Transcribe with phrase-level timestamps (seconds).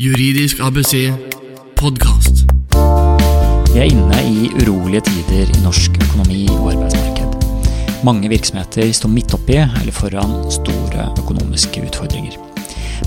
[0.00, 1.10] Juridisk ABC
[1.76, 2.46] podkast.
[3.68, 8.00] Vi er inne i urolige tider i norsk økonomi og arbeidsmarked.
[8.08, 12.38] Mange virksomheter står midt oppi eller foran store økonomiske utfordringer.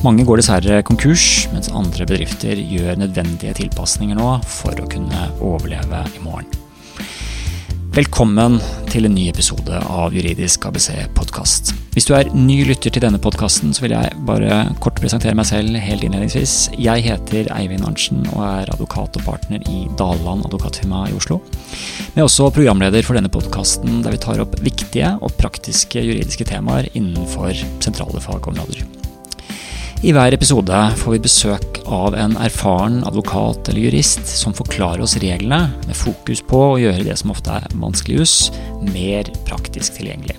[0.05, 6.05] Mange går dessverre konkurs, mens andre bedrifter gjør nødvendige tilpasninger nå for å kunne overleve
[6.13, 6.62] i morgen.
[7.93, 8.55] Velkommen
[8.89, 11.75] til en ny episode av Juridisk ABC podkast.
[11.93, 15.45] Hvis du er ny lytter til denne podkasten, så vil jeg bare kort presentere meg
[15.45, 16.55] selv helt innledningsvis.
[16.81, 21.37] Jeg heter Eivind Arntzen og er advokat og partner i Daland advokatfirma i Oslo.
[22.15, 26.49] Jeg er også programleder for denne podkasten der vi tar opp viktige og praktiske juridiske
[26.49, 29.02] temaer innenfor sentrale fagområder.
[30.03, 35.13] I hver episode får vi besøk av en erfaren advokat eller jurist som forklarer oss
[35.23, 38.33] reglene, med fokus på å gjøre det som ofte er vanskelig juss,
[38.83, 40.35] mer praktisk tilgjengelig.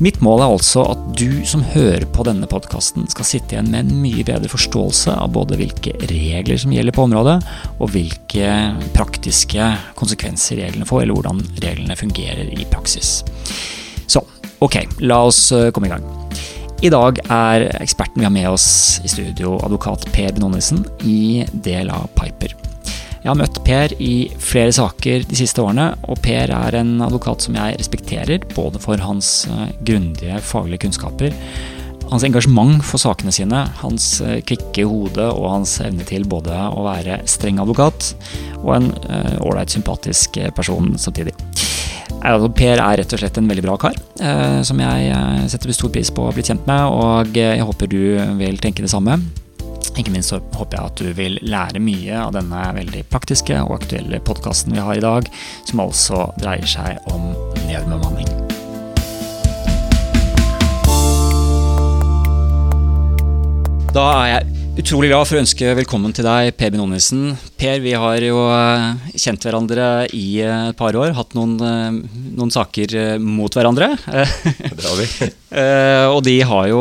[0.00, 3.92] Mitt mål er altså at du som hører på denne podkasten, skal sitte igjen med
[3.92, 7.36] en mye bedre forståelse av både hvilke regler som gjelder på området,
[7.76, 8.56] og hvilke
[8.96, 9.68] praktiske
[10.00, 13.18] konsekvenser reglene får, eller hvordan reglene fungerer i praksis.
[14.08, 14.24] Så
[14.64, 16.21] ok, la oss eh, komme i gang.
[16.82, 18.64] I dag er eksperten vi har med oss
[19.06, 22.56] i studio, advokat Per Benonissen i DLA Piper.
[23.22, 27.46] Jeg har møtt Per i flere saker de siste årene, og Per er en advokat
[27.46, 31.36] som jeg respekterer, både for hans eh, grundige faglige kunnskaper,
[32.10, 36.82] hans engasjement for sakene sine, hans eh, kvikke hode og hans evne til både å
[36.88, 38.10] være streng advokat
[38.58, 41.38] og en eh, ålreit, sympatisk person samtidig.
[42.22, 45.72] Altså, per er rett og slett en veldig bra kar, eh, som jeg eh, setter
[45.74, 48.02] stor pris på å ha blitt kjent med, og eh, jeg håper du
[48.38, 49.18] vil tenke det samme.
[49.98, 53.74] Ikke minst så håper jeg at du vil lære mye av denne veldig praktiske og
[53.80, 55.26] aktuelle podkasten vi har i dag,
[55.66, 57.32] som altså dreier seg om
[57.66, 58.30] nedbemanning.
[63.92, 67.34] Da er jeg Utrolig glad for å ønske velkommen til deg, Per Binonnesen.
[67.60, 71.12] Per, vi har jo eh, kjent hverandre i eh, et par år.
[71.12, 71.98] Hatt noen, eh,
[72.38, 73.90] noen saker mot hverandre.
[74.00, 75.28] Det har vi.
[76.14, 76.80] og de har jo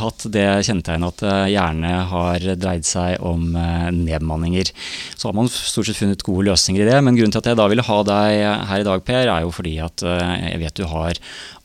[0.00, 4.72] hatt det kjennetegnet at det gjerne har dreid seg om nedmanninger.
[5.12, 7.60] Så har man stort sett funnet gode løsninger i det, men grunnen til at jeg
[7.60, 10.88] da ville ha deg her i dag, Per, er jo fordi at jeg vet du
[10.88, 11.20] har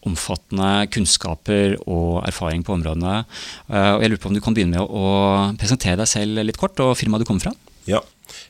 [0.07, 3.21] omfattende kunnskaper og erfaring på områdene.
[3.71, 6.79] Og jeg lurer på om du kan begynne med å presentere deg selv litt kort,
[6.83, 7.53] og firmaet du kommer fra?
[7.87, 8.01] Ja,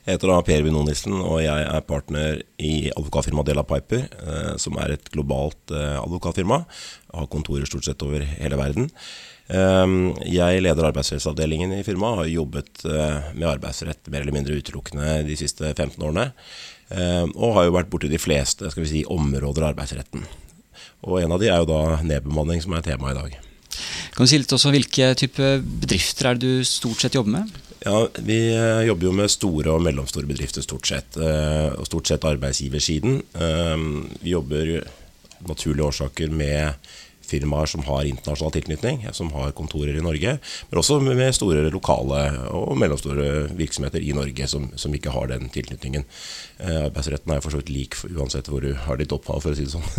[0.04, 4.54] jeg heter da Per Vino Nilsen, og jeg er partner i advokatfirmaet Dela Piper, eh,
[4.58, 6.62] som er et globalt eh, advokatfirma.
[7.14, 8.90] Har kontorer stort sett over hele verden.
[9.48, 15.70] Jeg leder arbeidsrettsavdelingen i firmaet, har jobbet med arbeidsrett mer eller mindre utelukkende de siste
[15.70, 16.26] 15 årene.
[17.32, 20.28] Og har jo vært borti de fleste skal vi si, områder av arbeidsretten.
[21.08, 23.47] Og en av de er jo da nedbemanning, som er temaet i dag.
[24.18, 27.58] Kan du si litt også Hvilke type bedrifter er det du stort sett jobber med?
[27.84, 31.14] Ja, Vi eh, jobber jo med store og mellomstore bedrifter stort sett.
[31.22, 33.20] Eh, og stort sett arbeidsgiversiden.
[33.38, 33.84] Eh,
[34.24, 34.72] vi jobber
[35.46, 36.90] naturlige årsaker med
[37.28, 40.38] firmaer som har internasjonal tilknytning, som har kontorer i Norge.
[40.70, 45.46] Men også med store lokale og mellomstore virksomheter i Norge som, som ikke har den
[45.54, 46.08] tilknytningen.
[46.58, 49.58] Eh, arbeidsretten er for så vidt lik uansett hvor du har ditt opphav, for å
[49.58, 49.86] si det sånn.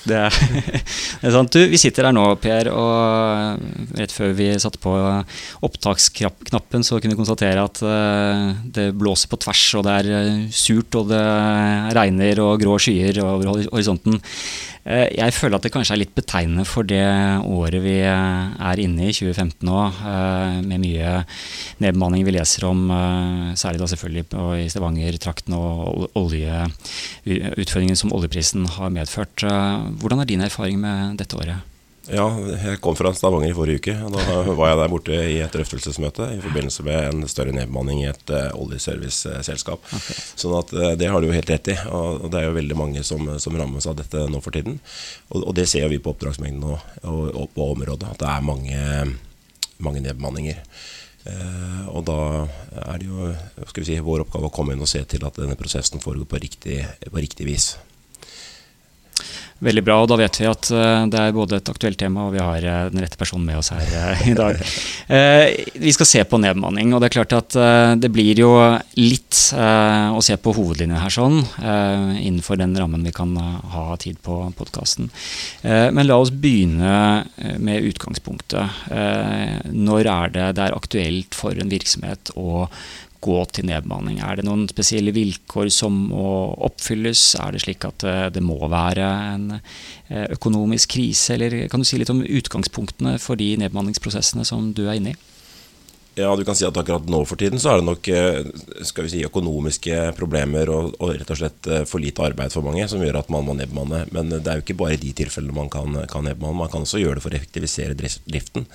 [0.00, 0.32] Det er,
[1.20, 1.52] det er sant.
[1.52, 4.94] Du, vi sitter her nå, Per, og rett før vi satte på
[5.68, 8.46] opptaksknappen, så kunne vi konstatere at eh,
[8.78, 11.20] det blåser på tvers, og det er eh, surt, og det
[12.00, 14.16] regner og grå skyer over horisonten.
[14.88, 17.04] Eh, jeg føler at det kanskje er litt betegnende for det
[17.44, 19.76] året vi eh, er inne i, 2015 nå,
[20.08, 21.10] eh, med mye
[21.84, 22.88] nedbemanning vi leser om,
[23.60, 24.24] særlig da selvfølgelig
[24.64, 29.44] i Stavanger-trakten og oljeutfordringen som oljeprisen har medført.
[30.00, 31.66] Hvordan er din erfaring med dette året?
[32.10, 33.94] Ja, jeg kom fra Stavanger i forrige uke.
[34.06, 38.02] og Da var jeg der borte i et drøftelsesmøte i forbindelse med en større nedbemanning
[38.02, 39.84] i et uh, oljeserviceselskap.
[39.84, 40.16] Okay.
[40.40, 41.76] Sånn at uh, det har du jo helt rett i.
[41.92, 44.80] Og, det er jo veldig mange som, som rammes av dette nå for tiden.
[45.30, 48.48] Og, og det ser vi på oppdragsmengden og, og, og, på området, at det er
[48.48, 48.80] mange,
[49.78, 50.64] mange nedbemanninger.
[51.20, 52.18] Uh, og da
[52.80, 53.32] er det jo
[53.68, 56.28] skal vi si, vår oppgave å komme inn og se til at denne prosessen foregår
[56.30, 57.74] på riktig, på riktig vis.
[59.60, 62.32] Veldig bra, og da vet vi at eh, det er både et aktuelt tema, og
[62.32, 64.56] vi har eh, den rette personen med oss her eh, i dag.
[65.80, 67.56] Vi skal se på nedbemanning, og det er klart at
[68.00, 68.50] det blir jo
[68.94, 71.40] litt å se på hovedlinjene her sånn,
[72.20, 75.08] innenfor den rammen vi kan ha tid på podkasten.
[75.64, 77.24] Men la oss begynne
[77.58, 78.84] med utgangspunktet.
[79.72, 82.68] Når er det det er aktuelt for en virksomhet å
[83.24, 84.20] gå til nedbemanning?
[84.24, 86.26] Er det noen spesielle vilkår som må
[86.66, 87.22] oppfylles?
[87.40, 91.88] Er det slik at eh, det må være en eh, økonomisk krise, eller kan du
[91.88, 95.20] si litt om utgangspunktene for de nedbemanningsprosessene som du er inne i?
[96.18, 98.46] Ja, du kan si at akkurat nå for tiden så er det nok eh,
[98.86, 102.66] skal vi si, økonomiske problemer og, og rett og slett eh, for lite arbeid for
[102.66, 104.00] mange som gjør at man må nedbemanne.
[104.10, 106.58] Men det er jo ikke bare i de tilfellene man kan, kan nedbemanne.
[106.64, 108.66] Man kan også gjøre det for å effektivisere driften.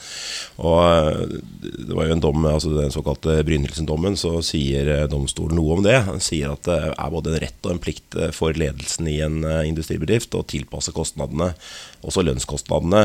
[0.64, 1.36] Og eh,
[1.66, 5.98] Det var jo en dom, altså den såkalte Brynildsen-dommen, så sier domstolen noe om det.
[6.08, 9.42] Den sier at det er både en rett og en plikt for ledelsen i en
[9.44, 11.52] industribedrift å tilpasse kostnadene,
[12.06, 13.04] også lønnskostnadene,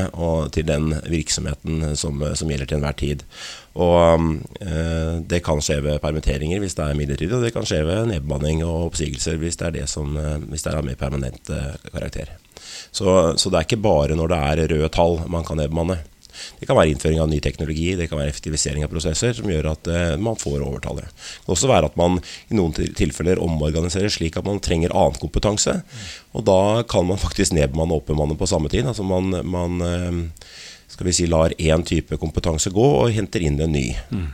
[0.54, 3.26] til den virksomheten som, som gjelder til enhver tid.
[3.78, 4.20] Og
[4.60, 8.06] øh, Det kan skje ved permitteringer hvis det er midlertidig, og det kan skje ved
[8.10, 11.50] nedbemanning og oppsigelser hvis det er det som, øh, hvis det er av mer permanent
[11.92, 12.34] karakter.
[12.90, 16.00] Så, så, det er ikke bare når det er røde tall man kan nedbemanne.
[16.58, 19.72] Det kan være innføring av ny teknologi, det kan være effektivisering av prosesser som gjør
[19.72, 19.90] at
[20.22, 21.10] man får overtallet.
[21.10, 22.16] Det kan også være at man
[22.48, 25.74] i noen tilfeller omorganiserer slik at man trenger annen kompetanse.
[26.32, 28.88] Og da kan man faktisk nedbemanne og oppbemanne på samme tid.
[28.88, 30.30] Altså man, man
[30.90, 33.88] skal vi si, lar én type kompetanse gå og henter inn en ny.
[34.10, 34.28] Mm.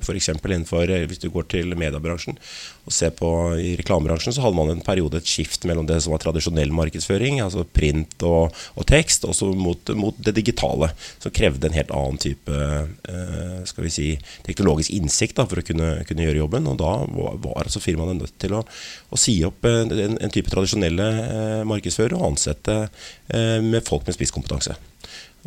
[0.00, 0.30] F.eks.
[0.32, 2.38] innenfor eh, hvis du går til mediebransjen
[2.86, 3.28] og ser på
[3.60, 7.42] i reklamebransjen, så hadde man en periode et skift mellom det som var tradisjonell markedsføring,
[7.44, 10.88] altså print og, og tekst, også mot, mot, det digitale,
[11.20, 14.08] som krevde en helt annen type eh, skal vi si,
[14.46, 16.70] teknologisk innsikt da, for å kunne, kunne, gjøre jobben.
[16.72, 20.52] Og da var, altså firmaene nødt til å, å si opp eh, en, en, type
[20.52, 24.78] tradisjonelle markedsfører og ansette eh, med folk med spisskompetanse.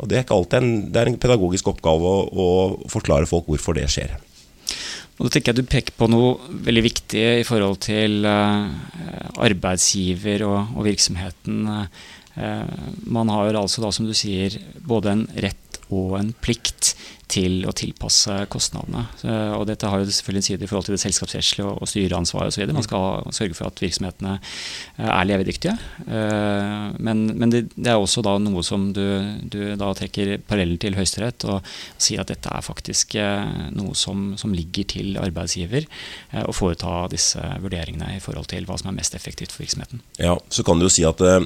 [0.00, 3.50] Og Det er ikke alltid en, det er en pedagogisk oppgave å, å forklare folk
[3.50, 4.16] hvorfor det skjer.
[5.20, 8.70] Og da tenker jeg Du peker på noe veldig viktig i forhold til uh,
[9.44, 11.66] arbeidsgiver og, og virksomheten.
[11.68, 12.64] Uh,
[13.04, 16.94] man har altså da, som du sier, både en rett og en plikt
[17.30, 19.04] til å tilpasse kostnadene.
[19.56, 22.72] Og dette har jo selvfølgelig en side i forhold til det selskapsrettslige og styreansvaret osv.
[22.74, 25.76] Man skal sørge for at virksomhetene eh, er levedyktige.
[26.06, 29.04] Eh, men, men det, er også da noe som du,
[29.42, 34.32] du da trekker parallellen til Høyesterett og sier at dette er faktisk eh, noe som,
[34.40, 35.86] som ligger til arbeidsgiver
[36.46, 40.02] å foreta disse vurderingene i forhold til hva som er mest effektivt for virksomheten.
[40.20, 41.40] Ja, så kan du jo si at Eh,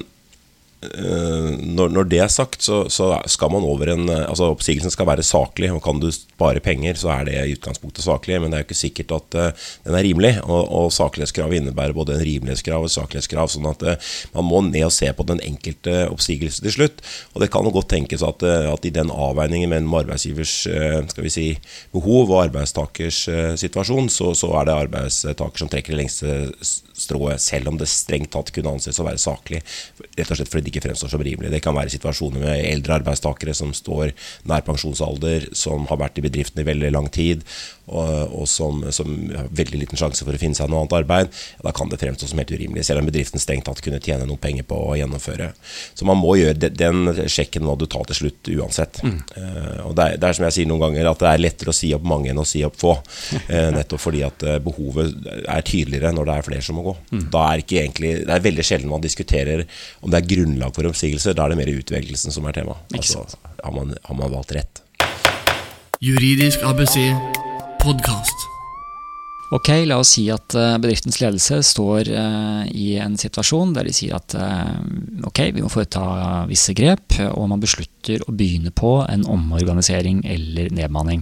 [0.83, 5.07] når, når, det er sagt, så, så, skal man over en eh, Altså Oppsigelsen skal
[5.07, 5.71] være saklig.
[5.73, 8.39] og Kan du spare penger, så er det i utgangspunktet saklig.
[8.41, 10.33] Men det er jo ikke sikkert at uh, den er rimelig.
[10.43, 13.51] Og, og saklighetskravet innebærer både en rimelighetskrav og et saklighetskrav.
[13.51, 17.03] Sånn at uh, man må ned og se på den enkelte oppsigelse til slutt.
[17.33, 21.25] Og det kan jo godt tenkes at, uh, at i den avveiningen mellom arbeidsgivers skal
[21.25, 21.45] vi si,
[21.93, 23.25] behov og arbeidstakers
[23.59, 26.33] situasjon, så, så er det arbeidstaker som trekker det lengste
[26.95, 29.61] strået, selv om det strengt tatt kunne anses å være saklig.
[30.15, 31.51] Rett og slett fordi det ikke fremstår som rimelig.
[31.53, 34.13] Det kan være situasjoner med eldre arbeidstakere som står
[34.49, 37.45] nær pensjonsalder, som har vært i bedriften i veldig lang tid,
[37.85, 41.31] og, og som, som, har veldig liten sjanse for å finne seg noe annet arbeid.
[41.61, 44.41] Da kan det fremstå som helt urimelig, selv om bedriften strengt tatt kunne tjene noe
[44.41, 45.51] penger på å gjennomføre.
[45.93, 49.01] Så man må gjøre den sjekken må du ta til slutt uansett.
[49.05, 49.19] Mm.
[49.35, 51.73] Uh, og det er, det er, som jeg sier noen ganger, at det er lettere
[51.73, 52.95] å si opp mange enn å si opp få.
[53.49, 55.13] Uh, nettopp fordi at uh, behovet
[55.43, 56.95] er tydeligere når det er flere som må gå.
[57.11, 57.25] Mm.
[57.33, 59.65] Da er ikke egentlig, det er veldig sjelden man diskuterer
[60.01, 61.35] om det er grunnlag for oppsigelse.
[61.35, 62.77] Da er det mer utvelgelsen som er tema.
[62.95, 63.25] Altså,
[63.63, 64.83] har, man, har man valgt rett?
[66.03, 66.99] Juridisk ABC
[67.83, 68.51] podkast.
[69.53, 73.93] Ok, la oss si at eh, bedriftens ledelse står uh, i en situasjon der de
[73.93, 74.79] sier at uh,
[75.29, 80.73] ok, vi må foreta visse grep, og man beslutter å begynne på en omorganisering eller
[80.73, 81.21] nedmanning.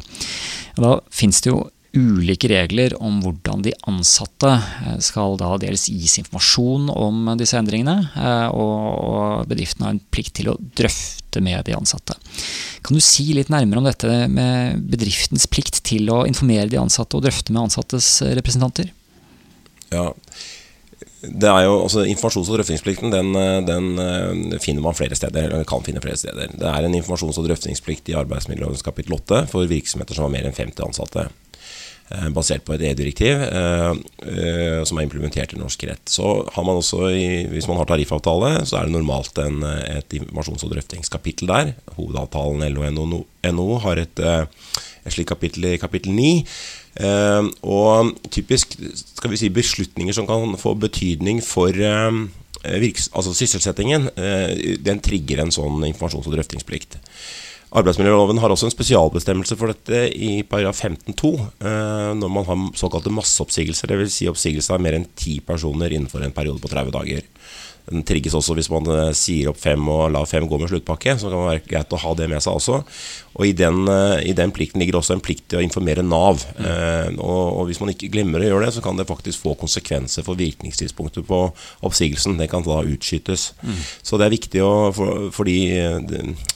[0.79, 6.17] Da finnes det jo ulike regler om hvordan de ansatte eh, skal da dels gis
[6.23, 11.77] informasjon om disse endringene, eh, og bedriften har en plikt til å drøfte med de
[11.77, 12.17] ansatte.
[12.83, 17.17] Kan du si litt nærmere om dette med bedriftens plikt til å informere de ansatte
[17.17, 18.09] og drøfte med ansattes
[18.41, 18.89] representanter?
[19.93, 20.09] Ja,
[21.23, 23.31] det er jo, altså Informasjons- og drøftingsplikten den,
[23.67, 25.51] den, eh, finner man flere steder.
[25.51, 26.49] eller kan finne flere steder.
[26.57, 30.49] Det er en informasjons- og drøftingsplikt i arbeidsmiljøloven kapittel 8 for virksomheter som har mer
[30.49, 31.29] enn 50 ansatte.
[32.13, 33.91] Eh, basert på et EU-direktiv eh,
[34.29, 36.03] eh, som er implementert i norsk rett.
[36.13, 37.07] Så har man også,
[37.49, 41.73] Hvis man har tariffavtale, så er det normalt en, et informasjons- og drøftingskapittel der.
[41.97, 46.45] Hovedavtalen LO NHO har et, et slikt kapittel i kapittel 9.
[47.63, 48.77] og typisk
[49.15, 54.11] skal vi si, beslutninger som kan få betydning for altså sysselsettingen,
[54.85, 56.99] den trigger en sånn informasjons- og drøftingsplikt.
[57.73, 61.31] Arbeidsmiljøloven har også en spesialbestemmelse for dette i paragraf 15-2,
[61.65, 64.17] eh, når man har såkalte masseoppsigelser, dvs.
[64.19, 67.25] Si oppsigelser av mer enn ti personer innenfor en periode på 30 dager.
[67.89, 71.17] Den trigges også hvis man eh, sier opp fem og lar fem gå med sluttpakke.
[71.19, 72.79] Så kan det være greit å ha det med seg også.
[73.33, 76.45] Og i den, eh, i den plikten ligger også en plikt til å informere Nav.
[76.55, 76.67] Mm.
[76.69, 79.55] Eh, og, og, hvis man ikke glemmer å gjøre det, så kan det faktisk få
[79.59, 81.41] konsekvenser for virkningstidspunktet på
[81.83, 82.37] oppsigelsen.
[82.39, 83.49] Det kan da utskytes.
[83.63, 83.81] Mm.
[84.05, 85.57] Så det er viktig å, for, fordi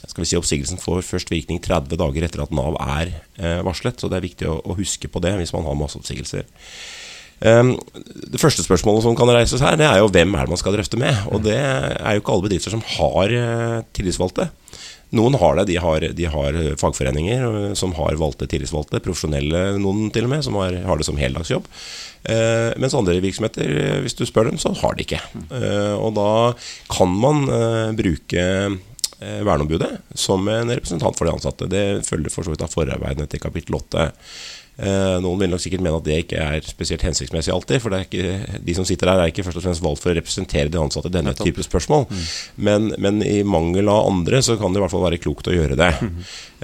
[0.08, 4.00] skal vi si oppsigelsen får først virkning 30 dager etter at Nav er eh, varslet.
[4.00, 6.48] Så det er viktig å, å huske på det hvis man har masseoppsigelser.
[7.46, 7.74] Ehm,
[8.32, 10.74] det første spørsmålet som kan reises her, det er jo hvem er det man skal
[10.74, 11.14] drøfte med.
[11.32, 14.50] Og det er jo ikke alle bedrifter som har eh, tillitsvalgte.
[15.16, 15.68] Noen har det.
[15.70, 19.02] De har, de har, fagforeninger eh, som har valgte tillitsvalgte.
[19.04, 21.68] Profesjonelle noen til og med, som har, har det som heldagsjobb.
[22.28, 25.22] Eh, mens andre virksomheter, eh, hvis du spør dem, så har de ikke.
[25.54, 26.30] Eh, og da
[26.92, 28.44] kan man eh, bruke
[29.18, 31.66] verneombudet som en representant for de ansatte.
[31.66, 34.04] Det følger for så vidt av forarbeidene til kapittel 8.
[34.78, 37.82] Eh, noen vil nok sikkert mene at det ikke er spesielt hensiktsmessig alltid.
[37.82, 40.70] For ikke, de som sitter der, er ikke først og fremst valgt for å representere
[40.70, 42.04] de ansatte i denne type spørsmål.
[42.06, 42.20] Mm.
[42.68, 45.56] Men, men, i mangel av andre så kan det i hvert fall være klokt å
[45.56, 45.90] gjøre det.
[45.98, 46.20] Mm.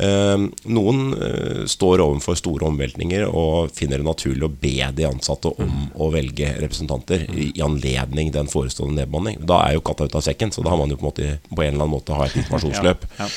[0.07, 0.45] Eh,
[0.77, 5.73] noen eh, står overfor store omveltninger og finner det naturlig å be de ansatte om
[5.73, 5.89] mm.
[5.99, 9.41] å velge representanter i, i anledning den forestående nedbemanning.
[9.43, 11.33] Da er jo katta ut av sekken, så da har man jo på en, måte,
[11.51, 13.09] på en eller annen måte ha et informasjonsløp.
[13.19, 13.33] ja, ja.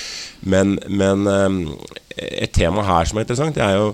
[0.47, 1.25] Men, men
[2.13, 3.87] et tema her som er interessant, det er jo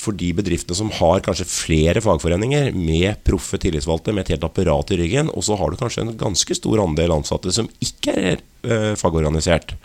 [0.00, 4.94] for de bedriftene som har kanskje flere fagforeninger med proffe tillitsvalgte med et helt apparat
[4.94, 8.42] i ryggen, og så har du kanskje en ganske stor andel ansatte som ikke er
[8.64, 9.76] uh, fagorganisert.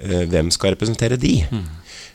[0.00, 1.34] Uh, hvem skal representere de?
[1.52, 1.68] Mm.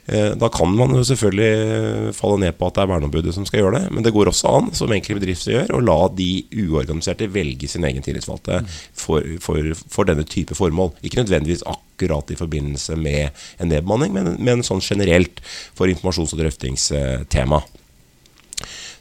[0.06, 3.64] Eh, da kan man jo selvfølgelig falle ned på at det er verneombudet som skal
[3.64, 3.94] gjøre det.
[3.96, 6.30] Men det går også an, som enkelte bedrifter gjør, å la de
[6.66, 8.62] uorganiserte velge sin egen tillitsvalgte
[8.94, 10.94] for, for, for, denne type formål.
[11.06, 15.42] Ikke nødvendigvis akkurat i forbindelse med en nedbemanning, men, men sånn generelt
[15.78, 17.64] for informasjons- og drøftingstema.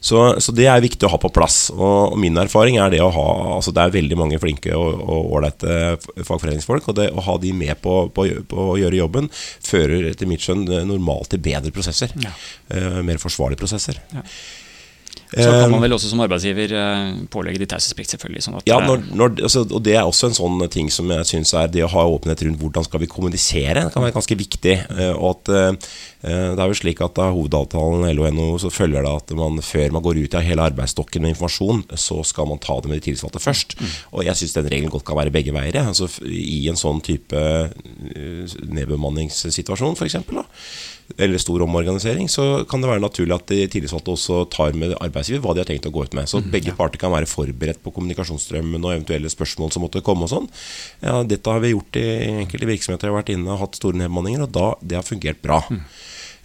[0.04, 1.70] Så, så, det er viktig å ha på plass.
[1.72, 5.00] Og, og, min erfaring er det å ha altså Det er veldig mange flinke og
[5.38, 5.96] ålreite
[6.28, 6.90] fagforeningsfolk.
[6.92, 9.30] Og det å ha de med på, på, på, å gjøre jobben
[9.64, 12.12] fører etter mitt skjønn normalt til bedre prosesser.
[12.20, 12.34] Ja.
[12.68, 14.02] Uh, mer forsvarlige prosesser.
[14.12, 14.26] Ja.
[15.34, 18.44] Så kan man vel også som arbeidsgiver eh, pålegge de taushetsplikt, selvfølgelig.
[18.46, 21.54] Sånn ja, når, når, altså, og det er også en sånn ting som jeg syns
[21.58, 23.86] er det å ha åpenhet rundt hvordan skal vi kommunisere.
[23.86, 24.76] Det kan være ganske viktig.
[25.14, 25.52] Og at
[26.24, 29.92] det er jo slik at Av hovedavtalen LO NHO så følger det at man før
[29.94, 33.06] man går ut av hele arbeidsstokken med informasjon, så skal man ta det med de
[33.08, 33.76] tillitsvalgte først.
[33.78, 33.92] Mm.
[34.18, 35.80] Og jeg syns den regelen godt kan være begge veier.
[35.84, 37.44] Altså, I en sånn type
[38.74, 40.20] nedbemanningssituasjon, f.eks
[41.18, 45.42] eller stor omorganisering, så kan det være naturlig at de tillitsvalgte også tar med arbeidsgiver
[45.44, 46.30] hva de har tenkt å gå ut med.
[46.30, 46.76] Så mm, begge ja.
[46.78, 50.28] parter kan være forberedt på kommunikasjonsstrømmen og eventuelle spørsmål som måtte komme.
[50.28, 50.48] og sånn.
[51.04, 52.06] Ja, Dette har vi gjort i
[52.44, 53.10] enkelte virksomheter.
[53.10, 55.60] Jeg har vært inne og hatt store nedbemanninger, og da, det har fungert bra.
[55.68, 55.84] Mm.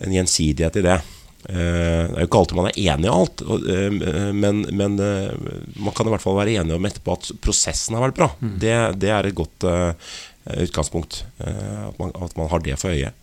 [0.07, 0.99] En gjensidighet i det.
[1.39, 5.31] Uh, det er jo ikke alltid man er enig i alt, uh, men, men uh,
[5.79, 8.27] man kan i hvert fall være enig om etterpå at prosessen har vært bra.
[8.43, 8.57] Mm.
[8.59, 9.67] Det, det, er et godt
[10.49, 11.23] utgangspunkt.
[11.39, 13.13] At man, at, man, har det for øye.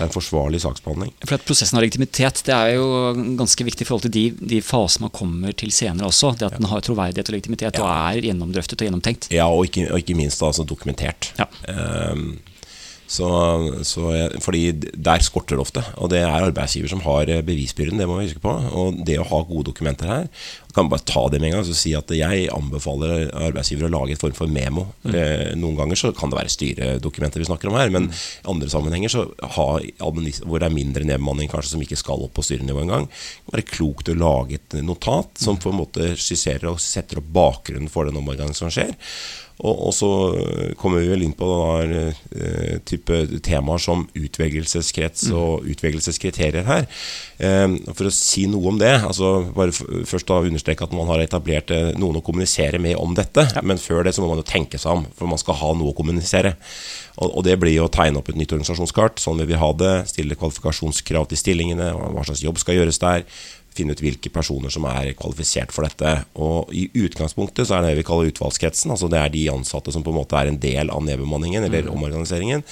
[0.00, 1.10] Det er en forsvarlig saksbehandling.
[1.26, 2.86] For at Prosessen av legitimitet det er jo
[3.36, 4.22] ganske viktig i forhold til de,
[4.54, 6.32] de fasene man kommer til senere også.
[6.40, 6.60] Det at ja.
[6.62, 7.84] den har troverdighet og legitimitet ja.
[7.84, 9.28] og er gjennomdrøftet og gjennomtenkt.
[9.34, 11.34] Ja, og ikke, og ikke minst altså dokumentert.
[11.36, 11.50] Ja.
[11.68, 12.38] Um,
[13.10, 13.28] så,
[13.82, 14.62] så jeg, fordi
[14.94, 15.84] der skorter det ofte.
[15.98, 18.54] Og det er arbeidsgiver som har bevisbyrden, det må vi huske på.
[18.54, 20.28] Og det å ha gode dokumenter her
[20.74, 24.14] kan bare ta det med en gang og si at jeg anbefaler arbeidsgiver å lage
[24.14, 24.86] et form for memo.
[25.04, 25.12] Mm.
[25.14, 28.22] Eh, noen ganger så kan det være styredokumenter vi snakker om her, men i mm.
[28.52, 32.46] andre sammenhenger så har, hvor det er mindre nedbemanning kanskje som ikke skal opp på
[32.46, 33.10] styrenivå engang,
[33.50, 35.62] være klokt å lage et notat som mm.
[35.64, 38.96] på en måte skisserer og setter opp bakgrunnen for den omorganiseringen som skjer.
[39.60, 40.08] Og, så
[40.80, 45.34] kommer vi vel inn på da, uh, type temaer som utvelgelseskrets mm.
[45.36, 46.86] og utvelgelseskriterier her.
[47.40, 51.22] Um, for å si noe om det, altså bare først da understreke at man har
[51.24, 53.46] etablert uh, noen å kommunisere med om dette.
[53.54, 53.64] Ja.
[53.64, 55.92] Men før det så må man jo tenke seg om, for man skal ha noe
[55.92, 56.54] å kommunisere.
[57.16, 59.20] Og, og det blir jo å tegne opp et nytt organisasjonskart.
[59.20, 59.94] Sånn vil vi ha det.
[60.12, 61.92] Stille kvalifikasjonskrav til stillingene.
[61.96, 63.26] Hva slags jobb skal gjøres der
[63.70, 66.24] finne ut hvilke personer som er kvalifisert for dette.
[66.42, 68.90] Og I utgangspunktet så er det det vi kaller utvalgskretsen.
[68.90, 71.86] altså Det er de ansatte som på en måte er en del av nedbemanningen eller
[71.86, 71.92] mm.
[71.94, 72.66] omorganiseringen.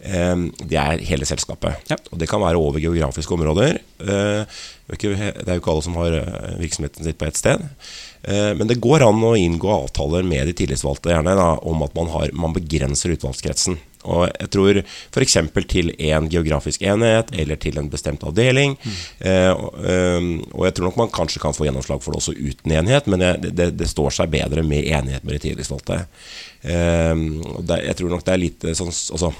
[0.00, 1.90] Ehm, det er hele selskapet.
[1.90, 1.98] Ja.
[2.10, 3.80] Og det kan være over geografiske områder.
[4.00, 7.66] Eh, det er jo ikke alle som har eh, virksomheten sitt på ett sted.
[8.22, 11.94] Eh, men det går an å inngå avtaler med de tillitsvalgte gjerne da, om at
[11.98, 13.76] man, har, man begrenser utvalgskretsen.
[14.08, 15.36] Og jeg tror f.eks.
[15.68, 18.78] til en geografisk enhet eller til en bestemt avdeling.
[18.80, 18.96] Mm.
[19.28, 23.10] Eh, og jeg tror nok man kanskje kan få gjennomslag for det også uten enighet,
[23.12, 26.00] men det, det, det står seg bedre med enighet med de tillitsvalgte.
[26.64, 27.14] Eh,
[27.84, 29.34] jeg tror nok det er litt sånn altså,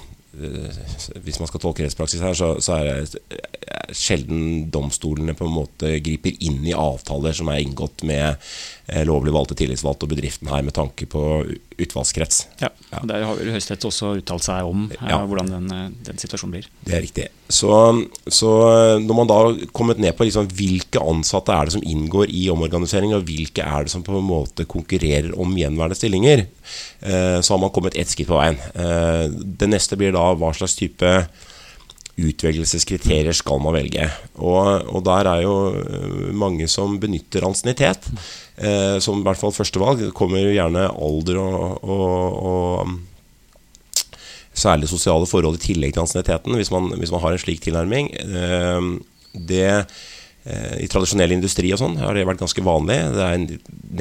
[1.23, 3.19] hvis man skal tolke rettspraksis her, så, så, er det
[3.97, 8.37] sjelden domstolene på en måte griper inn i avtaler som er inngått med
[8.87, 11.25] eh, lovlig valgte tillitsvalgte og bedriften her med tanke på
[11.81, 12.43] utvalgskrets.
[12.61, 13.03] Ja, ja.
[13.09, 15.21] Der har vel Høyesterett også uttalt seg om eh, ja.
[15.25, 16.71] hvordan den, eh, den, situasjonen blir.
[16.87, 17.29] Det er riktig.
[17.51, 17.73] Så,
[18.31, 18.55] så
[19.03, 22.47] når man da har kommet ned på liksom hvilke ansatte er det som inngår i
[22.53, 26.47] omorganisering, og hvilke er det som på en måte konkurrerer om gjenværende stillinger,
[27.01, 28.59] så har man kommet ett skritt på veien.
[29.59, 31.11] Det neste blir da hva slags type
[32.29, 34.07] utvelgelseskriterier skal man velge.
[34.39, 38.09] Og, og, der er jo eh, mange som benytter ansiennitet
[38.61, 40.05] eh, som i hvert fall førstevalg.
[40.05, 42.99] Det kommer jo gjerne alder og, og, og,
[44.61, 48.13] særlig sosiale forhold i tillegg til ansienniteten, hvis, hvis, man har en slik tilnærming.
[48.19, 48.89] Eh,
[49.51, 52.99] det eh, i tradisjonell industri og sånn har det vært ganske vanlig.
[53.15, 53.45] Det er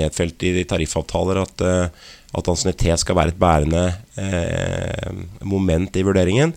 [0.01, 2.07] nedfelt i tariffavtaler at, eh,
[2.39, 3.87] at ansiennitet skal være et bærende
[5.47, 6.51] moment i vurderingen.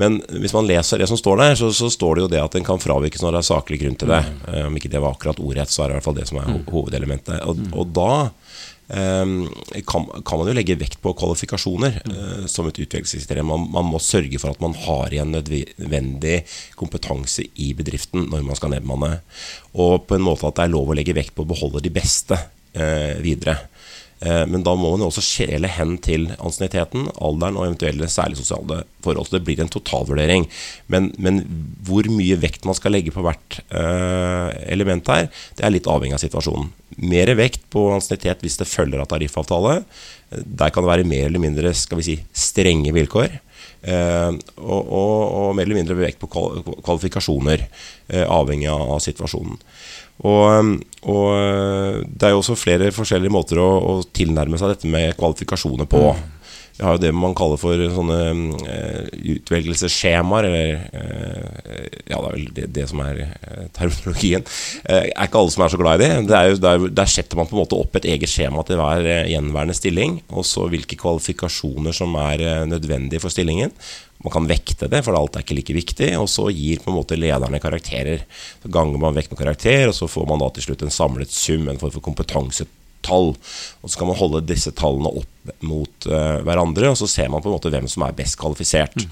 [0.00, 2.56] Men hvis man leser det som står der, så, så står det jo det at
[2.56, 4.22] den kan fravikes når det er saklig grunn til det.
[4.26, 4.54] Mm.
[4.68, 6.48] Om ikke det var akkurat ordrett, så er det i hvert fall det som er
[6.50, 6.70] ho mm.
[6.72, 7.42] hovedelementet.
[7.46, 7.68] Og, mm.
[7.78, 8.08] og da
[8.88, 9.36] um,
[9.86, 13.52] kan, kan, man jo legge vekt på kvalifikasjoner uh, som et utvelgelseskriterium.
[13.52, 16.40] Man, man, må sørge for at man har igjen nødvendig
[16.80, 19.20] kompetanse i bedriften når man skal nedbemanne.
[19.78, 21.94] Og på en måte at det er lov å legge vekt på å beholde de
[21.94, 23.60] beste uh, videre.
[24.24, 28.38] Eh, men da må man jo også skjele hen til ansienniteten, alderen og eventuelle særlig
[28.40, 29.28] sosiale forhold.
[29.28, 30.46] Så det blir en totalvurdering.
[30.92, 31.42] Men, men,
[31.84, 35.28] hvor mye vekt man skal legge på hvert uh, element her,
[35.58, 36.70] det er litt avhengig av situasjonen.
[37.04, 39.80] Mer vekt på ansiennitet hvis det følger av tariffavtale.
[40.30, 43.40] Der kan det være mer eller mindre skal vi si, strenge vilkår.
[43.84, 47.66] Og, og, og, mer eller mindre vekt på kvalifikasjoner,
[48.24, 49.58] avhengig av, av situasjonen.
[50.22, 54.74] Og, um, og, uh, det er jo også flere forskjellige måter å, å, tilnærme seg
[54.74, 56.04] dette med kvalifikasjoner på.
[56.74, 58.16] Vi har jo det man kaller for sånne
[58.66, 64.42] uh, utvelgelsesskjemaer, eller uh, Ja, det er vel det, det som er uh, terminologien.
[64.88, 66.24] Uh, er ikke alle som er så glad i det.
[66.32, 68.82] det er jo, der, der, setter man på en måte opp et eget skjema til
[68.82, 73.70] hver gjenværende stilling, og så hvilke kvalifikasjoner som er nødvendige for stillingen.
[74.24, 76.08] Man kan vekte det, for alt er ikke like viktig.
[76.18, 78.24] Og så gir på en måte lederne karakterer.
[78.62, 81.30] Så ganger man vekt med karakter, og så får man da til slutt en samlet
[81.30, 82.02] sum, en form for
[83.04, 83.34] kompetansetall.
[83.82, 87.42] Og så kan man holde disse tallene opp mot uh, hverandre, og så ser man
[87.42, 88.96] på en måte hvem som er best kvalifisert.
[88.96, 89.10] Mm.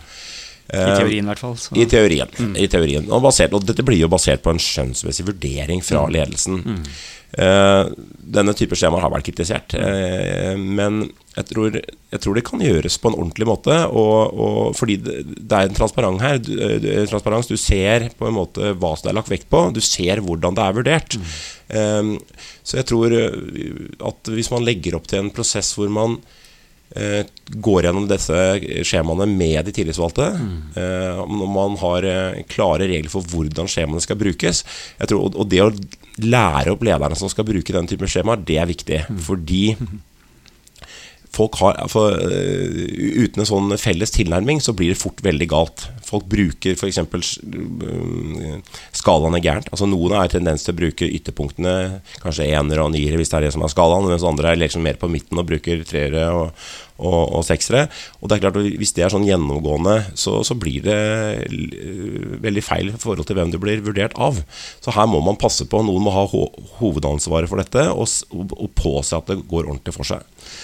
[0.72, 1.56] I eh, teorien, i hvert fall.
[1.76, 2.30] I teorien.
[2.38, 2.52] Mm.
[2.56, 3.08] I teorien.
[3.12, 6.14] Og, basert, og, dette blir jo basert på en skjønnsmessig vurdering fra mm.
[6.16, 6.62] ledelsen.
[6.64, 6.86] Mm.
[7.32, 7.88] Uh,
[8.36, 10.98] denne type skjemaer har vært kritisert, uh, men
[11.32, 13.76] jeg tror, jeg tror, det kan gjøres på en ordentlig måte.
[13.88, 16.40] Og, og fordi det, det, er en transparent her.
[16.44, 16.52] Du,
[17.08, 19.66] transparens, du ser på en måte hva som er lagt vekt på.
[19.76, 21.18] Du ser hvordan det er vurdert.
[21.72, 22.14] Um,
[22.64, 26.20] så jeg tror at hvis man legger opp til en prosess hvor man
[26.92, 28.38] går gjennom disse
[28.84, 30.56] skjemaene med de tillitsvalgte, mm.
[30.76, 32.06] uh, når man har
[32.52, 34.62] klare regler for hvordan skjemaene skal brukes
[35.08, 35.70] tror, og det å
[36.22, 39.02] lære opp lederne som skal bruke den type skjemaer, det er viktig.
[39.08, 39.20] Mm.
[39.24, 39.62] Fordi
[41.32, 42.16] folk har, for,
[43.22, 45.86] Uten en sånn felles tilnærming så blir det fort veldig galt.
[46.12, 47.00] Folk bruker f.eks.
[47.02, 49.72] Øh, skalaene gærent.
[49.72, 51.74] Altså Noen har tendens til å bruke ytterpunktene,
[52.22, 54.84] kanskje enere og niere hvis det er det som er skalaen, mens andre er liksom
[54.84, 56.52] mer på midten og bruker treere og,
[57.00, 57.86] og, og seksere.
[58.20, 60.98] Og det er klart at Hvis det er sånn gjennomgående, så, så, blir det
[62.42, 64.38] veldig feil i forhold til hvem det blir vurdert av.
[64.82, 65.82] Så her må man passe på.
[65.82, 66.44] Noen må ha ho
[66.78, 70.22] hovedansvaret for dette og, og påse at det går ordentlig for seg.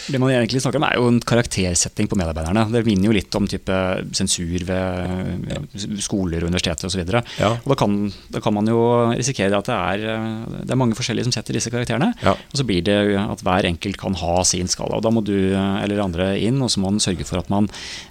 [0.08, 2.66] Det man egentlig snakker om er jo en karaktersetting på medarbeiderne.
[2.72, 3.78] Det minner jo litt om type
[4.16, 7.02] sensur ved skoler, og universiteter osv.
[7.38, 7.52] Ja.
[7.56, 7.96] Og da kan,
[8.34, 8.80] da kan man jo
[9.14, 10.04] risikere at det er,
[10.62, 12.12] det er mange forskjellige som setter disse karakterene.
[12.24, 12.34] Ja.
[12.34, 14.98] Og så blir det at hver enkelt kan ha sin skala.
[14.98, 17.68] Og da må du eller andre inn, og så må man sørge for at man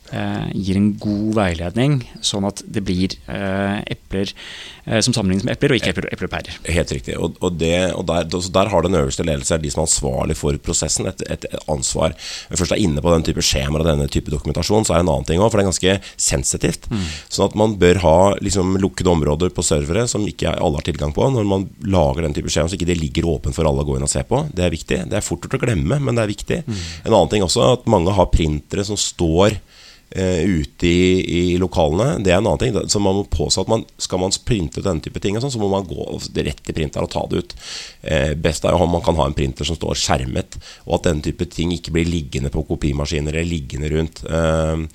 [0.07, 4.31] gir en god veiledning, sånn at det blir eh, epler
[4.85, 6.59] eh, som sammenlignes med epler, og ikke epler, epler og pærer.
[6.71, 7.17] Helt riktig.
[7.19, 10.57] Og, og, det, og der, der, har den øverste ledelse, de som er ansvarlig for
[10.63, 12.15] prosessen, et, et ansvar.
[12.51, 15.07] Når først er inne på den type skjemaer og denne type dokumentasjon, så er det
[15.07, 15.97] en annen ting òg, for det er ganske
[16.29, 16.89] sensitivt.
[16.91, 17.05] Mm.
[17.27, 21.15] Sånn at man bør ha liksom, lukkede områder på servere som ikke alle har tilgang
[21.15, 23.87] på, når man lager den type skjema, så ikke det ligger åpent for alle å
[23.87, 24.45] gå inn og se på.
[24.55, 25.03] Det er viktig.
[25.11, 26.61] Det er fort gjort å glemme, men det er viktig.
[26.67, 26.83] Mm.
[27.03, 29.59] En annen ting også, at mange har printere som står
[30.09, 32.21] ute i, i, lokalene.
[32.23, 32.77] Det er en annen ting.
[32.89, 35.69] Så man må påse at man, skal man printe denne type ting, sånn, så må
[35.71, 36.07] man gå
[36.39, 37.55] rett til printeren og ta det ut.
[38.07, 41.09] Eh, best er jo om man kan ha en printer som står skjermet, og at
[41.09, 44.23] denne type ting ikke blir liggende på kopimaskiner eller liggende rundt.
[44.25, 44.85] Eh,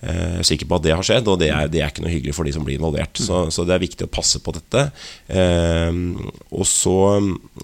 [0.00, 2.12] jeg er sikker på at det har skjedd, og det er, det er, ikke noe
[2.14, 3.20] hyggelig for de som blir involvert.
[3.20, 4.86] Så, så det er viktig å passe på dette.
[5.28, 5.98] Eh,
[6.70, 6.96] så,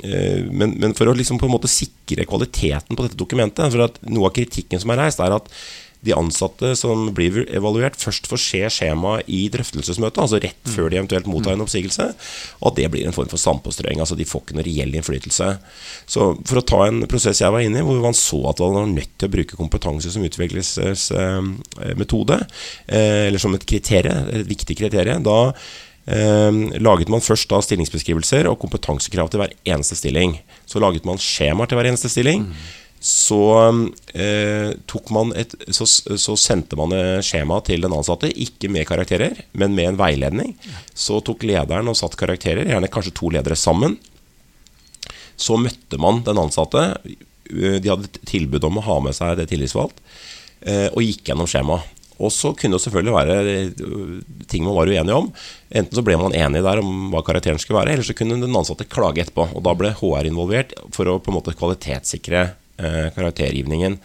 [0.02, 3.96] eh, men, men, for å liksom på en måte sikre kvaliteten på dette dokumentet for
[4.12, 5.48] Noe av kritikken som er reist, er at
[6.06, 10.96] de ansatte som blir evaluert, først får se skjemaet i drøftelsesmøtet, altså rett før de
[11.00, 12.06] eventuelt mottar en oppsigelse,
[12.60, 13.98] og at det blir en form for sandpåstrøing.
[14.02, 15.48] Altså de får ikke noe reell innflytelse.
[16.10, 18.78] Så for å ta en prosess jeg var inne i, hvor man så at man
[18.78, 22.36] var nødt til å bruke kompetanse som utviklingsmetode,
[22.86, 25.40] eh, eller som et kriterium, et viktig kriterium, da
[26.06, 30.30] eh, laget man først da stillingsbeskrivelser og kompetansekrav til hver eneste stilling.
[30.68, 32.40] Så laget man skjemaer til hver eneste stilling.
[33.06, 33.38] Så,
[34.18, 39.92] eh, et, så, så, sendte man skjema til den ansatte, ikke med karakterer, men med
[39.92, 40.56] en veiledning.
[40.90, 43.94] Så tok lederen og satt karakterer, gjerne kanskje to ledere sammen.
[45.38, 46.88] Så møtte man den ansatte.
[47.46, 50.02] De hadde tilbud om å ha med seg det tillitsvalgt,
[50.66, 51.92] eh, og gikk gjennom skjemaet.
[52.16, 54.12] Og så kunne det selvfølgelig være øh,
[54.48, 55.26] ting man var uenig om.
[55.68, 58.56] Enten så ble man enig der om hva karakteren skulle være, eller så kunne den
[58.56, 59.50] ansatte klage etterpå.
[59.52, 63.96] Og da ble HR involvert for å på en måte kvalitetssikre eh, karaktergivningen.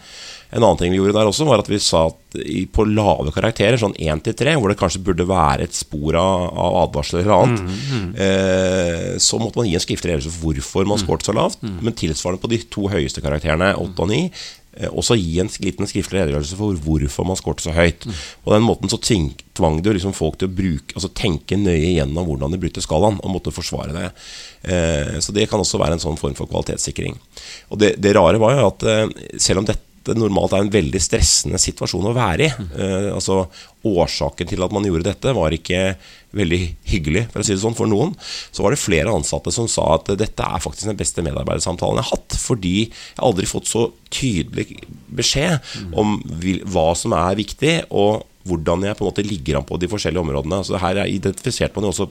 [0.52, 3.32] En annen ting vi gjorde der også, var at vi sa at i, på lave
[3.32, 7.22] karakterer, sånn 1 til 3, hvor det kanskje burde være et spor av, av advarsel
[7.22, 8.10] eller annet, mm, mm.
[8.22, 11.04] Eh, så måtte man gi en skriftlig redegjørelse for hvorfor man mm.
[11.06, 11.64] skåret så lavt.
[11.64, 11.78] Mm.
[11.80, 15.88] Men tilsvarende på de to høyeste karakterene, 8 og 9, Eh, også gi en liten
[15.88, 18.06] skriftlig redegjørelse for hvorfor man skåret så høyt.
[18.44, 22.24] På den måten så tvang det liksom folk til å bruke, altså tenke nøye gjennom
[22.28, 24.08] hvordan de brukte skalaen, og måtte forsvare det.
[24.64, 27.18] Eh, så det kan også være en sånn form for kvalitetssikring.
[27.70, 29.06] Og det, det rare var jo at eh,
[29.36, 32.50] selv om dette det normalt er en veldig stressende situasjon å være i.
[32.52, 33.44] Eh, altså
[33.82, 35.96] Årsaken til at man gjorde dette, var ikke
[36.38, 36.60] veldig
[36.92, 38.12] hyggelig, for å si det sånn, for noen.
[38.54, 42.08] Så var det flere ansatte som sa at dette er faktisk den beste medarbeidersamtalen jeg
[42.08, 42.38] har hatt.
[42.44, 44.68] Fordi jeg aldri fått så tydelig
[45.12, 45.58] beskjed
[45.98, 46.20] om
[46.70, 50.22] hva som er viktig, og hvordan jeg på en måte ligger an på de forskjellige
[50.22, 50.58] områdene.
[50.62, 52.08] Altså her er identifisert man jo også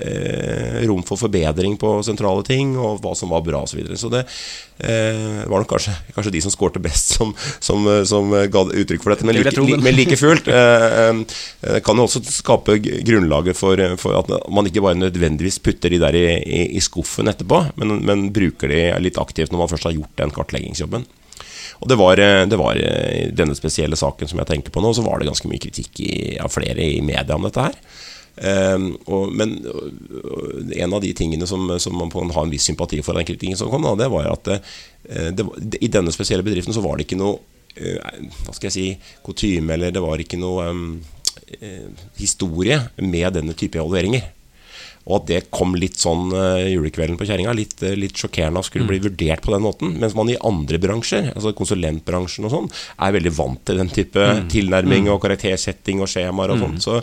[0.00, 3.70] eh, rom for forbedring på sentrale ting, og hva som var bra osv.
[3.70, 3.98] Så, videre.
[4.00, 4.22] så det
[4.84, 9.14] eh, var nok kanskje, kanskje, de som skårte best, som, som, som, ga uttrykk for
[9.14, 9.28] dette.
[9.28, 14.18] Men like, li, men like fullt eh, eh, kan jo også skape grunnlaget for, for,
[14.22, 18.28] at man ikke bare nødvendigvis putter de der i, i, i skuffen etterpå, men, men
[18.34, 21.08] bruker de litt aktivt når man først har gjort den kartleggingsjobben.
[21.80, 24.92] Og det var, eh, det var eh, denne spesielle saken som jeg tenker på nå,
[24.94, 27.78] så var det ganske mye kritikk i, av flere i media om dette her.
[28.40, 29.56] Um, og, men
[30.72, 33.58] en av de tingene som, som, man kan ha en viss sympati for, den kritikken
[33.58, 34.60] som kom, da, det var at det,
[35.36, 35.44] det,
[35.82, 37.40] i denne spesielle bedriften så var det ikke noe
[37.74, 38.86] hva skal jeg si,
[39.26, 40.86] kutyme, eller det var ikke noe um,
[42.18, 44.24] historie med denne type evalueringer.
[45.10, 47.54] Og at det kom litt sånn uh, julekvelden på kjerringa.
[47.58, 49.06] Litt, uh, litt, sjokkerende å skulle bli mm.
[49.08, 49.94] vurdert på den måten.
[50.00, 52.68] Mens man i andre bransjer, altså konsulentbransjen og sånn,
[53.02, 54.44] er veldig vant til den type mm.
[54.52, 55.12] tilnærming mm.
[55.16, 56.78] og karaktersetting og skjemaer og sånn.
[56.84, 57.00] Så,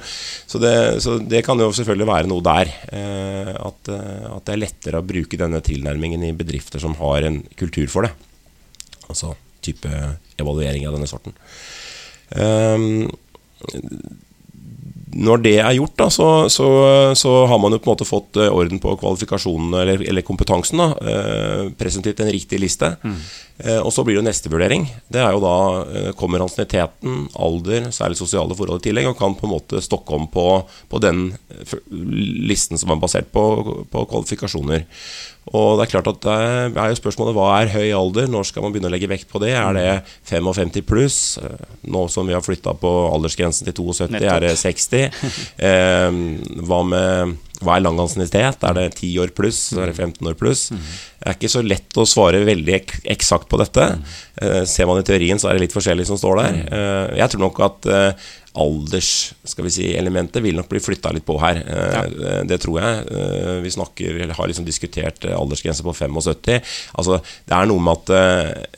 [0.47, 0.61] så,
[1.03, 2.71] så, det, kan jo selvfølgelig være noe der.
[2.93, 7.41] Uh, at, at, det er lettere å bruke denne tilnærmingen i bedrifter som har en
[7.59, 8.13] kultur for det.
[9.11, 9.35] Altså
[9.67, 9.91] type
[10.39, 11.35] evaluering av denne sorten.
[12.35, 13.09] Um,
[15.17, 16.67] når det er gjort, da, så, så,
[17.17, 20.82] så, har man jo på en måte fått eh, orden på kvalifikasjonene eller, eller kompetansen.
[20.84, 22.91] da, eh, Presentivt en riktig liste.
[23.01, 23.17] Mm.
[23.58, 24.86] Eh, og så blir det neste vurdering.
[25.10, 25.56] Det er jo da
[25.89, 30.13] eh, kommer ansienniteten, alder, særlig sosiale forhold i tillegg, og kan på en måte stokke
[30.19, 30.45] om på,
[30.91, 33.47] på den eh, listen som er basert på,
[33.89, 34.86] på kvalifikasjoner.
[35.55, 38.27] Og det er klart at det er jo spørsmålet hva er høy alder?
[38.31, 39.53] Når skal man begynne å legge vekt på det?
[39.55, 39.88] Er det
[40.27, 41.19] 55 pluss?
[41.88, 44.31] Nå som vi har flytta på aldersgrensen til 72, Nettopp.
[44.36, 45.05] er det 60?
[45.67, 46.17] Eh,
[46.67, 48.63] hva, med, hva er lang ansiennitet?
[48.67, 49.60] Er det 10 år pluss?
[49.75, 50.67] Er det 15 år pluss?
[50.71, 50.81] Mm.
[51.17, 53.88] Det er ikke så lett å svare veldig ek eksakt på dette.
[53.97, 54.03] Mm.
[54.43, 56.60] Eh, ser man i teorien, så er det litt forskjellig som står der.
[56.60, 56.67] Mm.
[56.77, 57.89] Eh, jeg tror nok at
[58.57, 59.87] eh, si,
[60.43, 61.61] vil nok bli flytta litt på her.
[61.61, 62.41] Eh, ja.
[62.47, 63.05] Det tror jeg.
[63.11, 66.59] Eh, vi snakker, eller har liksom diskutert eh, aldersgrense på 75.
[66.97, 68.75] Altså, det er noe med at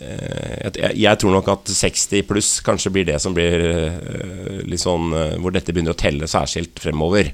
[0.95, 3.61] Jeg tror nok at 60 pluss kanskje blir det som blir
[4.67, 5.11] litt sånn
[5.41, 7.31] Hvor dette begynner å telle særskilt fremover.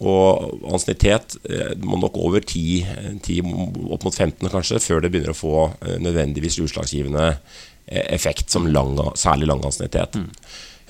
[0.00, 1.36] og ansiennitet
[1.82, 3.52] må nok over 10, 10,
[3.90, 5.66] opp mot 15 kanskje, før det begynner å få
[6.00, 7.34] nødvendigvis utslagsgivende
[7.90, 10.16] effekt som lang, særlig lang ansiennitet.
[10.16, 10.30] Mm.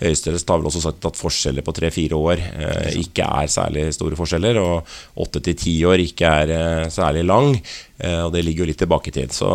[0.00, 4.16] Høyesterett har vel også sagt at forskjeller på tre-fire år eh, ikke er særlig store
[4.16, 7.52] forskjeller, og åtte til ti år ikke er eh, særlig lang.
[8.00, 9.34] Eh, og det ligger jo litt tilbake i tid.
[9.36, 9.50] Så,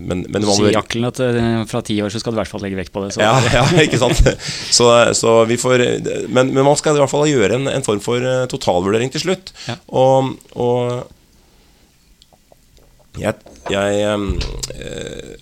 [0.00, 1.20] men, men Sier Jakkelen at
[1.68, 3.12] fra ti år så skal du i hvert fall legge vekt på det.
[3.20, 4.24] Ja, ja, ikke sant.
[4.72, 5.84] Så, så vi får,
[6.32, 9.52] men, men, man skal i hvert fall gjøre en, en form for totalvurdering til slutt.
[9.68, 9.76] Ja.
[9.92, 11.06] Og, og
[13.18, 13.34] Jeg,
[13.72, 15.38] jeg øh,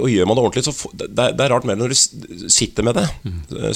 [0.00, 2.98] og gjør man det ordentlig, så det, det er rart mer når du sitter med
[2.98, 3.06] det.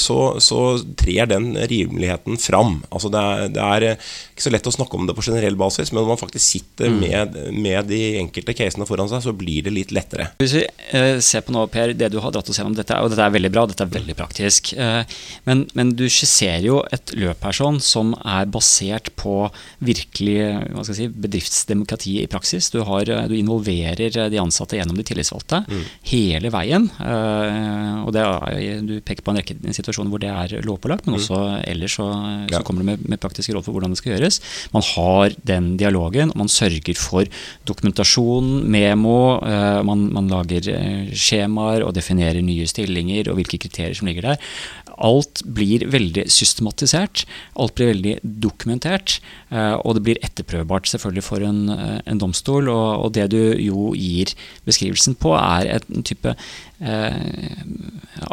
[0.00, 0.60] Så, så
[0.98, 2.76] trer den rimeligheten fram.
[2.90, 5.56] Altså det, er, det er eh, ikke så lett å snakke om det på generell
[5.58, 9.66] basis, men når man faktisk sitter med, med de enkelte casene foran seg, så blir
[9.66, 10.30] det litt lettere.
[10.40, 13.12] Hvis vi eh, ser på nå, Per, det du har dratt oss gjennom, dette, og
[13.12, 14.74] dette er veldig bra, dette er veldig praktisk.
[14.76, 15.16] Eh,
[15.48, 19.48] men, men du skisserer jo et løp her sånn som er basert på
[19.84, 20.36] virkelig
[20.74, 22.70] hva skal jeg si, bedriftsdemokrati i praksis.
[22.74, 25.62] Du, har, eh, du involverer eh, de ansatte gjennom de tillitsvalgte
[26.10, 26.88] hele veien.
[27.00, 31.18] Eh, og det er, du peker på en rekke situasjoner hvor det er lovpålagt, men
[31.18, 32.08] også ellers så,
[32.50, 34.40] så kommer du med, med praktiske råd for hvordan det skal gjøres.
[34.74, 37.28] Man har den dialogen, og man sørger for
[37.68, 40.70] dokumentasjon, memo, eh, man, man lager
[41.14, 44.50] skjemaer og definerer nye stillinger og hvilke kriterier som ligger der.
[44.98, 47.24] Alt blir veldig systematisert,
[47.58, 49.18] alt blir veldig dokumentert,
[49.50, 52.68] eh, og det blir etterprøvbart selvfølgelig for en, eh, en domstol.
[52.72, 54.34] Og, og det du jo gir
[54.68, 56.36] beskrivelsen på, er en type
[56.80, 57.64] eh,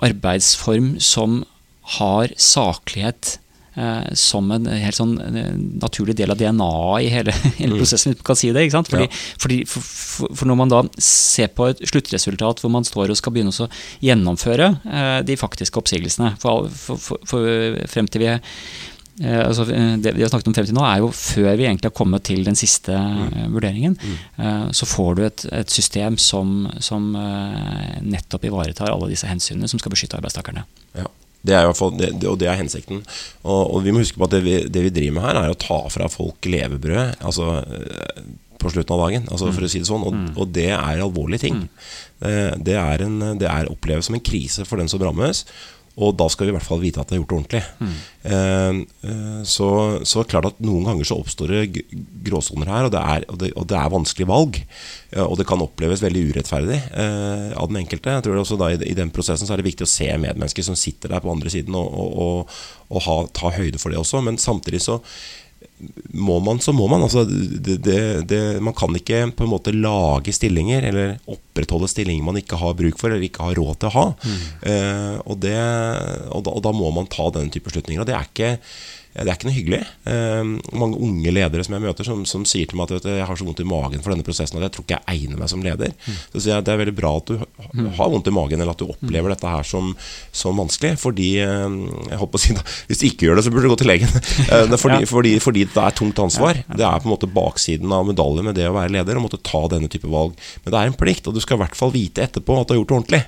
[0.02, 1.41] arbeidsform som
[1.97, 3.38] har saklighet
[4.20, 8.30] som en helt sånn eh, naturlig del av DNA-et i hele, hele prosessen, hvis man
[8.32, 8.68] kan si det.
[8.72, 9.22] Fordi, Ja.
[9.40, 13.36] fordi, for, for, når man da ser på et sluttresultat hvor man står og skal
[13.36, 13.70] begynne å
[14.04, 17.52] gjennomføre eh, de faktiske oppsigelsene for, for, for,
[17.92, 18.34] frem til vi
[19.20, 21.68] Eh, altså, eh, det vi har snakket om frem til nå, er jo før vi
[21.68, 23.52] egentlig har kommet til den siste mm.
[23.54, 23.98] vurderingen.
[24.38, 29.70] Eh, så får du et, et system som, som eh, nettopp ivaretar alle disse hensynene
[29.70, 30.66] som skal beskytte arbeidstakerne.
[30.98, 31.10] Ja.
[31.41, 33.01] Det er i hvert fall, det, og det er hensikten.
[33.41, 35.54] Og, og vi må huske på at det vi, det vi driver med her, er
[35.56, 38.23] å ta fra folk levebrød altså, eh,
[38.62, 39.25] på slutten av dagen.
[39.34, 41.63] Altså, for å si det sånn, og, og det er alvorlige ting.
[42.21, 42.34] Det,
[42.67, 45.45] Det, er en, det er oppleves som en krise for den som rammes.
[45.99, 47.62] Og da skal vi i hvert fall vite at det er gjort ordentlig.
[47.84, 47.95] Mm.
[48.32, 49.67] eh, så,
[50.08, 51.84] så klart at noen ganger så oppstår det
[52.27, 54.62] gråsoner her, og det er, og det, og det er vanskelige valg.
[55.12, 58.15] Eh, og det kan oppleves veldig urettferdig eh, av den enkelte.
[58.15, 60.69] Jeg tror også da i, I den prosessen så er det viktig å se medmennesker
[60.69, 62.58] som sitter der på andre siden, og, og, og,
[62.95, 64.23] og ha, ta høyde for det også.
[64.23, 65.01] Men samtidig så
[66.13, 67.04] må man, så må man.
[67.06, 72.26] Altså, det, det, det, man kan ikke på en måte lage stillinger eller opprettholde stillinger
[72.28, 74.06] man ikke har bruk for eller ikke har råd til å ha.
[74.62, 75.58] Eh, og, det,
[76.30, 78.04] og, da, og da må man ta den type beslutninger.
[78.04, 78.52] Og det er ikke,
[79.12, 79.80] det er ikke noe hyggelig.
[80.08, 83.39] Eh, mange unge ledere som jeg møter, som, som sier til meg at jeg har
[83.39, 85.63] så vondt i magen for denne prosessen at jeg tror ikke jeg egner meg som
[85.65, 85.91] leder.
[86.32, 87.36] Så sier jeg det er veldig bra at du
[87.97, 89.91] har vondt i magen, eller at du opplever dette her som,
[90.36, 90.93] som vanskelig.
[91.02, 91.78] Fordi eh,
[92.13, 93.91] jeg håper å si da, Hvis du ikke gjør det, så burde du gå til
[93.93, 94.15] legen.
[94.52, 96.58] Eh, fordi, fordi, fordi det er tungt ansvar.
[96.67, 99.39] Det er på en måte baksiden av medaljen med det å være leder, å måtte
[99.47, 100.34] ta denne type valg.
[100.63, 102.74] Men det er en plikt, og du skal i hvert fall vite etterpå at du
[102.74, 103.21] har gjort det ordentlig.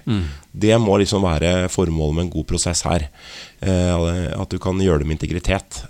[0.54, 3.08] Det må liksom være formålet med en god prosess her.
[3.66, 5.84] Eh, At du kan gjøre det med integritet.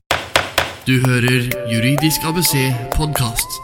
[0.87, 3.59] Du hører Juridisk ABC podkast.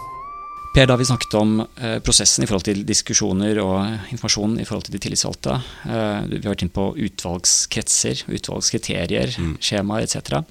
[0.75, 4.67] Per, da har vi snakket om eh, prosessen i forhold til diskusjoner og informasjon i
[4.67, 5.55] forhold til de tillitsvalgte.
[5.88, 9.33] Eh, vi har vært inne på utvalgskretser, utvalgskriterier,
[9.63, 10.43] skjemaer etc.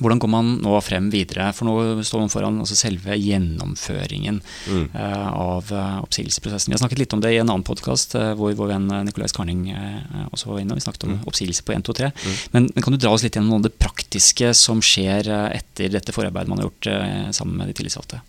[0.00, 1.50] Hvordan går man nå frem videre?
[1.52, 4.40] For nå står man foran altså selve gjennomføringen
[4.72, 6.72] eh, av eh, oppsigelsesprosessen.
[6.72, 9.36] Vi har snakket litt om det i en annen podkast uh, hvor vår venn Nicolais
[9.36, 10.72] Karning eh, også var inne.
[10.72, 12.10] og Vi snakket om oppsigelse på 1, 2, 3.
[12.56, 15.48] Men, men kan du dra oss litt gjennom noe av det praktiske som skjer eh,
[15.60, 18.22] etter dette forarbeidet man har gjort eh, sammen med de tillitsvalgte?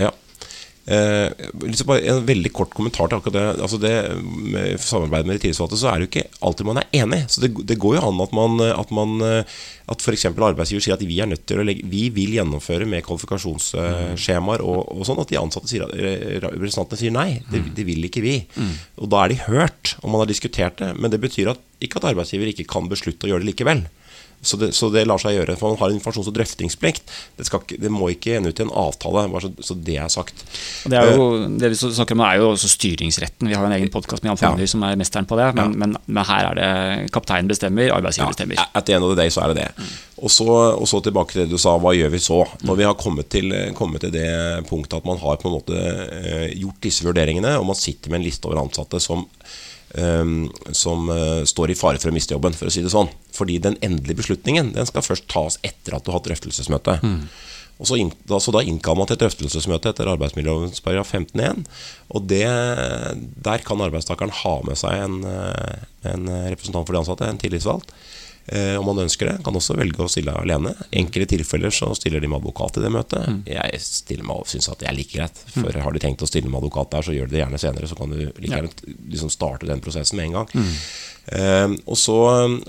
[0.00, 0.10] Ja.
[0.86, 1.32] Eh,
[1.64, 3.44] liksom bare en veldig kort kommentar til akkurat det.
[3.64, 6.98] Altså det med samarbeid med de tillitsvalgte, så er det jo ikke alltid man er
[7.00, 7.22] enig.
[7.32, 9.54] Så det, det går jo an at man At, man, eh,
[9.88, 10.26] at f.eks.
[10.28, 14.92] arbeidsgiver sier at vi er nødt til å legge Vi vil gjennomføre med kvalifikasjonsskjemaer og,
[14.92, 15.22] og sånn.
[15.24, 17.28] At de ansatte sier eh, representantene sier nei.
[17.48, 18.36] Det, det vil ikke vi.
[19.00, 20.92] Og da er de hørt, og man har diskutert det.
[21.00, 23.86] Men det betyr at, ikke at arbeidsgiver ikke kan beslutte å gjøre det likevel.
[24.44, 25.56] Så det, så det lar seg gjøre.
[25.58, 27.10] For man har en informasjons- og drøftingsplikt.
[27.38, 30.08] Det, skal det må ikke ende ut i en avtale, bare så, så det er
[30.12, 30.44] sagt.
[30.84, 31.26] Det, er jo,
[31.60, 33.48] det vi snakker om er jo også styringsretten.
[33.50, 34.70] Vi har jo en egen podkast med Jan Fogner Ja.
[34.74, 35.50] som er mesteren på det.
[35.58, 35.78] Men, Ja.
[35.84, 38.60] men, men her er det kapteinen bestemmer, arbeidsgiver bestemmer.
[38.74, 39.88] At the end of the day så er det det.
[40.24, 40.46] Og så,
[40.78, 42.42] og så tilbake til det du sa, hva gjør vi så?
[42.64, 44.28] Når vi har kommet til, kommet til det
[44.70, 48.20] punktet at man har på en måte eh, gjort disse vurderingene, og man sitter med
[48.22, 49.54] en liste over ansatte som eh,
[50.74, 53.10] som eh, står i fare for å miste jobben, for å si det sånn.
[53.34, 56.98] Fordi den endelige beslutningen den skal først tas etter at du har hatt drøftelsesmøte.
[57.74, 57.98] Og så,
[58.30, 61.64] da, så da innkaller man til et drøftelsesmøte etter arbeidsmiljølovens paragraf 15-1.
[62.14, 62.46] Og det,
[63.48, 67.90] der kan arbeidstakeren ha med seg en, eh, en representant for de ansatte, en tillitsvalgt.
[68.46, 69.38] Eh, om man ønsker det.
[69.44, 70.74] Kan også velge å stille alene.
[70.92, 73.38] enkelte tilfeller så stiller de med advokat i det møtet.
[73.48, 75.40] Jeg stiller meg og syns at det er like greit.
[75.54, 77.88] For har de tenkt å stille med advokat der, så gjør de det gjerne senere.
[77.88, 80.66] Så kan du like gjerne liksom starte den prosessen med en gang.
[81.24, 82.18] Eh, og, så,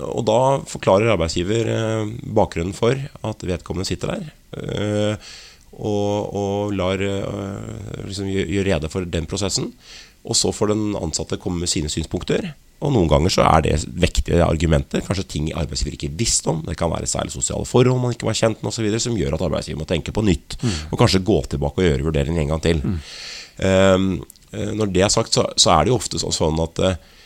[0.00, 4.32] og da forklarer arbeidsgiver eh, bakgrunnen for at vedkommende sitter der.
[4.56, 5.32] Eh,
[5.76, 9.74] og, og lar, øh, liksom, gjør gjør rede for den prosessen.
[10.26, 12.54] Og så får den ansatte komme med sine synspunkter.
[12.84, 16.60] Og noen ganger så er det vektige argumenter, kanskje ting arbeidsgiver ikke visste om.
[16.66, 18.88] Det kan være særlig sosiale forhold man ikke var kjent med osv.
[19.00, 20.58] som gjør at arbeidsgiver må tenke på nytt.
[20.90, 22.82] Og kanskje gå tilbake og gjøre vurderingen en gang til.
[22.84, 22.98] Mm.
[23.64, 24.10] Um,
[24.76, 27.16] når det er sagt, så, så er det jo ofte sånn at uh,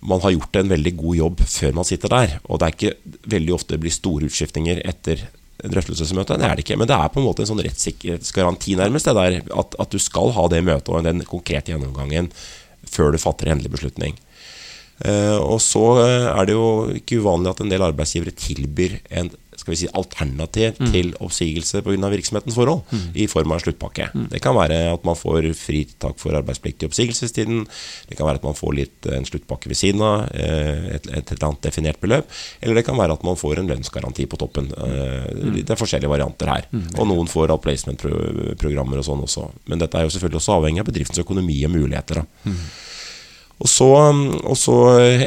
[0.00, 2.36] man har gjort en veldig god jobb før man sitter der.
[2.46, 5.24] Og det er ikke veldig ofte det blir store utskiftninger etter
[5.58, 6.38] drøftelsesmøtet.
[6.38, 6.78] Det er det ikke.
[6.78, 9.98] Men det er på en måte en sånn rettssikkerhetsgaranti, nærmest, det der, at, at du
[10.02, 12.30] skal ha det møtet og den konkrete gjennomgangen
[12.88, 14.14] før du fatter endelig beslutning.
[15.04, 19.30] Eh, og så eh, er det jo ikke uvanlig at en del arbeidsgivere tilbyr en
[19.58, 22.08] skal vi si, alternativ til oppsigelse pga.
[22.12, 22.84] virksomhetens forhold,
[23.18, 24.04] i form av en sluttpakke.
[24.30, 27.64] Det kan være at man får fritak for arbeidsplikt i oppsigelsestiden.
[28.08, 31.32] Det kan være at man får litt en sluttpakke ved siden av, eh, et, et
[31.34, 32.30] eller annet definert beløp.
[32.62, 34.70] Eller det kan være at man får en lønnsgaranti på toppen.
[34.78, 35.26] Eh,
[35.58, 36.68] Det er forskjellige varianter her.
[36.96, 39.48] Og noen får outplacement-programmer og sånn også.
[39.66, 42.22] Men dette er jo selvfølgelig også avhengig av bedriftens økonomi og muligheter.
[42.22, 42.52] da.
[43.58, 44.76] Og så, og så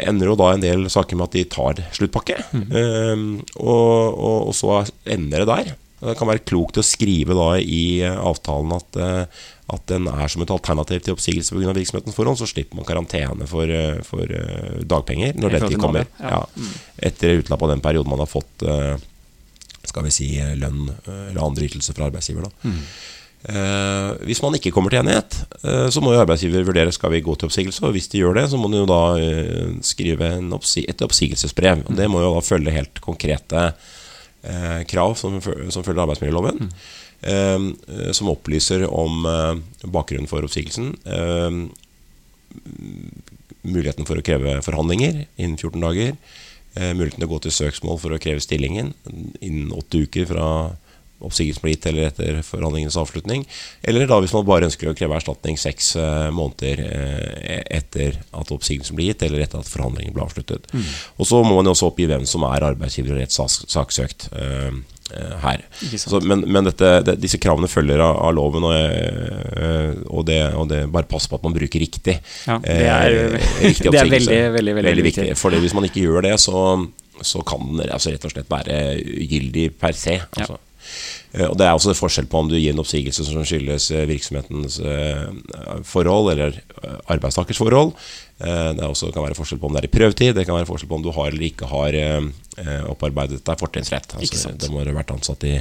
[0.06, 2.38] ender jo da en del saker med at de tar sluttpakke.
[2.54, 5.74] Um, og, og, og så ender det der.
[6.02, 9.44] Det kan være klokt å skrive da i avtalen at, eh,
[9.76, 11.76] at den er som et alternativ til oppsigelse pga.
[11.78, 12.39] virksomhetens forhold.
[12.39, 16.10] Så slipper man karantene for, eh, for eh, dagpenger når den tid kommer.
[16.17, 16.41] Ja.
[16.41, 16.72] Ja.
[17.12, 18.96] Etter utlapp av den perioden man har fått eh,
[19.86, 22.50] skal vi si, lønn eh, eller andre ytelser fra arbeidsgiver.
[22.50, 22.72] Da.
[22.72, 22.84] Eh,
[23.41, 25.34] hvis man ikke kommer til enighet,
[25.65, 27.82] eh, så må jo arbeidsgiver vurdere skal vi gå til oppsigelse.
[27.88, 31.86] Og hvis de gjør det, så må de jo da eh, skrive et oppsigelsesbrev.
[31.88, 33.71] Og det må jo da følge helt konkrete
[34.45, 36.69] eh, krav som, følger arbeidsmiljøloven.
[37.21, 37.58] eh,
[37.97, 39.56] eh, som opplyser om eh,
[39.89, 40.93] bakgrunnen for oppsigelsen.
[41.06, 41.49] Eh,
[43.62, 46.15] muligheten for å kreve forhandlinger innen 14 dager.
[46.75, 48.93] Eh, muligheten til å gå til søksmål for å kreve stillingen
[49.41, 50.47] innen åtte uker fra
[51.21, 53.45] gitt eller etter forhandlingenes avslutning.
[53.84, 58.53] Eller da hvis man bare ønsker å kreve erstatning seks eh, måneder eh, etter at
[58.53, 60.71] oppsigelsen blir gitt, eller etter at forhandlingene ble avsluttet.
[61.17, 64.31] Og så må man jo også oppgi hvem som er arbeidsgiver og rettssaksøkt.
[65.12, 65.63] eh, her.
[65.97, 70.69] Så, men men dette, det, disse kravene følger av, av loven, og, og, det, og
[70.71, 72.17] det bare pass på at man bruker riktig.
[72.47, 75.29] Ja, det er, eh, riktig det er veldig, veldig, veldig, veldig, viktig.
[75.39, 76.65] For hvis man ikke gjør det, så,
[77.21, 80.19] så kan den altså, rett og slett være ugyldig per se.
[80.31, 80.57] Altså.
[80.57, 80.67] Eh,
[81.48, 84.80] Og Det er også forskjell på om du gir en oppsigelse som skyldes eh, virksomhetens
[84.84, 85.30] eh,
[85.88, 87.94] forhold eller eh, arbeidstakers forhold.
[88.41, 90.58] Eh, Det er også, kan være forskjell på om det er i prøvetid, det kan
[90.60, 92.28] være forskjell på om du har eller ikke har eh,
[92.60, 94.17] eh, opparbeidet deg fortrinnsrett.
[94.17, 95.56] Altså, det må ha vært ansatt i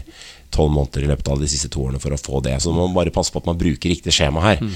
[0.51, 2.57] tolv måneder i løpet av de siste to årene for å få det.
[2.65, 4.59] Så man må bare passe på at man bruker riktig skjema her.
[4.67, 4.73] Mm.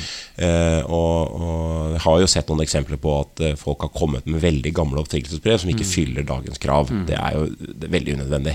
[0.46, 4.30] Eh, og, og jeg har jo sett noen eksempler på at eh, folk har kommet
[4.30, 5.74] med veldig gamle oppsigelsesbrev som Mm.
[5.74, 6.94] ikke fyller dagens krav.
[7.08, 8.54] Det er jo det er veldig unødvendig.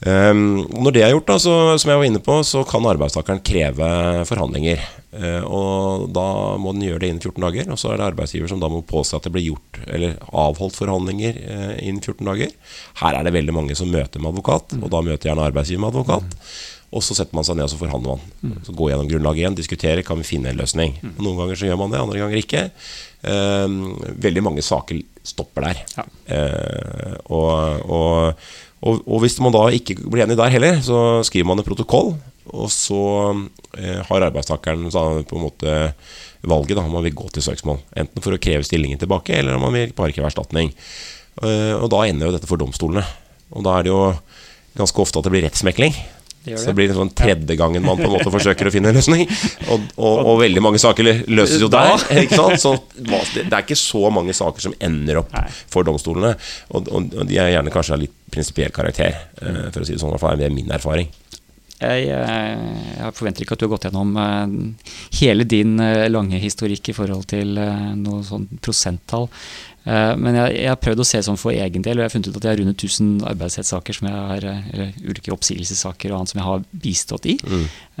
[0.00, 3.42] Um, når det er gjort, da, så, som jeg var inne på, så kan arbeidstakeren
[3.44, 3.90] kreve
[4.28, 4.80] forhandlinger.
[5.12, 6.24] Uh, og Da
[6.62, 7.68] må den gjøre det innen 14 dager.
[7.68, 10.78] Og så er det arbeidsgiver som da må påse at det blir gjort eller avholdt
[10.80, 12.56] forhandlinger uh, innen 14 dager.
[13.02, 15.92] Her er det veldig mange som møter med advokat, og da møter gjerne arbeidsgiver med
[15.92, 16.40] advokat.
[16.90, 18.56] Og så setter man seg ned og så forhandler man.
[18.66, 20.96] Så Gå gjennom grunnlaget igjen, diskutere, kan vi finne en løsning.
[21.12, 22.64] Og Noen ganger så gjør man det, andre ganger ikke.
[23.20, 25.80] Uh, veldig mange saker stopper der.
[25.96, 26.04] Ja.
[26.34, 31.48] Eh, og, og, og, og hvis man da ikke blir enig der heller, så skriver
[31.50, 32.14] man en protokoll.
[32.50, 33.00] Og så
[33.78, 35.74] eh, har arbeidstakeren så på en måte
[36.40, 37.82] valget da, om man vil gå til søksmål.
[38.00, 40.72] Enten for å kreve stillingen tilbake, eller om man vil bare kreve erstatning.
[41.44, 43.04] Eh, og da ender jo dette for domstolene.
[43.52, 44.00] Og da er det jo
[44.78, 45.94] ganske ofte at det blir rettsmekling.
[46.44, 46.74] Det Så det.
[46.78, 49.26] blir blir sånn tredje gangen man på en måte forsøker å finne en løsning.
[49.68, 52.00] Og, og, og veldig mange saker løses jo der.
[52.22, 52.62] Ikke sant?
[52.62, 55.34] Så det er ikke så mange saker som ender opp
[55.70, 56.32] for domstolene.
[56.72, 59.96] Og, og, og de er gjerne kanskje av litt prinsipiell karakter, eh, for å si
[59.96, 60.16] det sånn.
[60.40, 61.10] Det er min erfaring.
[61.80, 62.64] Jeg, eh,
[62.98, 65.76] jeg forventer ikke at du har gått gjennom eh, hele din
[66.12, 67.56] lange historikk i forhold til
[68.00, 69.28] noe sånn prosenttall.
[69.86, 72.28] Eh, Men jeg, har prøvd å se sånn for egen del, og jeg har funnet
[72.28, 76.18] ut at jeg har rundt 1000 arbeidsrettssaker som jeg har, eh, eller ulike oppsigelsessaker og
[76.18, 77.38] annet som jeg har bistått i.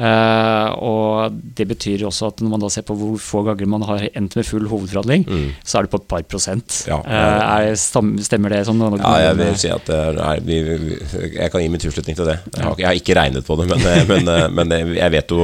[0.00, 3.82] Eh, og det betyr også at når man da ser på hvor få ganger man
[3.88, 5.24] har endt med full hovedforhandling,
[5.64, 6.82] så er det på et par prosent.
[6.88, 7.00] Ja.
[7.04, 8.80] Eh, er, stam- stemmer det sånn?
[9.00, 11.00] Ja, jeg vil si at det er, vi, vi-
[11.36, 12.38] jeg kan gi min tilslutning til det.
[12.56, 15.12] Jeg har, jeg har ikke regnet på det, men, eh, men, eh, men eh, jeg
[15.16, 15.40] vet jo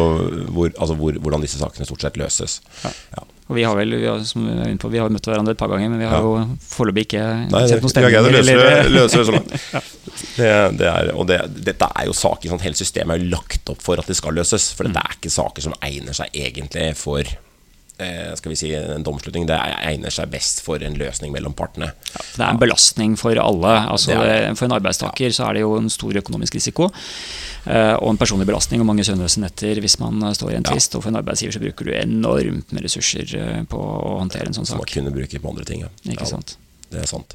[0.53, 2.61] hvor, altså hvor, hvordan disse sakene stort sett løses.
[2.85, 3.25] Ja.
[3.47, 6.01] Og vi har vel, vi har, som vi har møtt hverandre et par ganger, men
[6.03, 6.23] vi har Ja.
[6.27, 9.53] jo foreløpig ikke Nei, sett noen vi har løse, det så langt.
[10.37, 10.49] Det,
[10.81, 13.83] det er, og det, dette er jo saker sånn, Hele systemet er jo lagt opp
[13.85, 14.73] for at det skal løses.
[14.75, 17.23] For dette er ikke saker som egner seg egentlig for
[17.97, 21.93] skal vi si, en domslutning det egner seg best for en løsning mellom partene.
[22.13, 23.73] Ja, det er en belastning for alle.
[23.89, 26.91] Altså, er For en arbeidstaker så er det jo en stor økonomisk risiko.
[27.67, 30.69] eh, Og en personlig belastning og mange søvnløse netter hvis man eh, står i en
[30.69, 30.75] Ja.
[30.77, 34.55] Og for en arbeidsgiver så bruker du enormt med ressurser eh, på å håndtere en
[34.55, 34.77] sånn sak.
[34.77, 35.81] Som man kunne bruke på andre ting.
[35.81, 35.89] Ja.
[36.05, 36.57] Ikke Ja, sant?
[36.93, 37.35] Det er sant.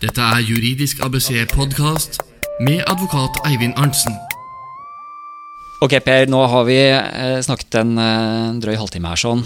[0.00, 2.18] Dette er Juridisk ABC podkast
[2.60, 4.16] med advokat Eivind Arntzen.
[5.82, 9.40] Ok, Per, nå har vi eh, snakket en eh, drøy halvtime her sånn.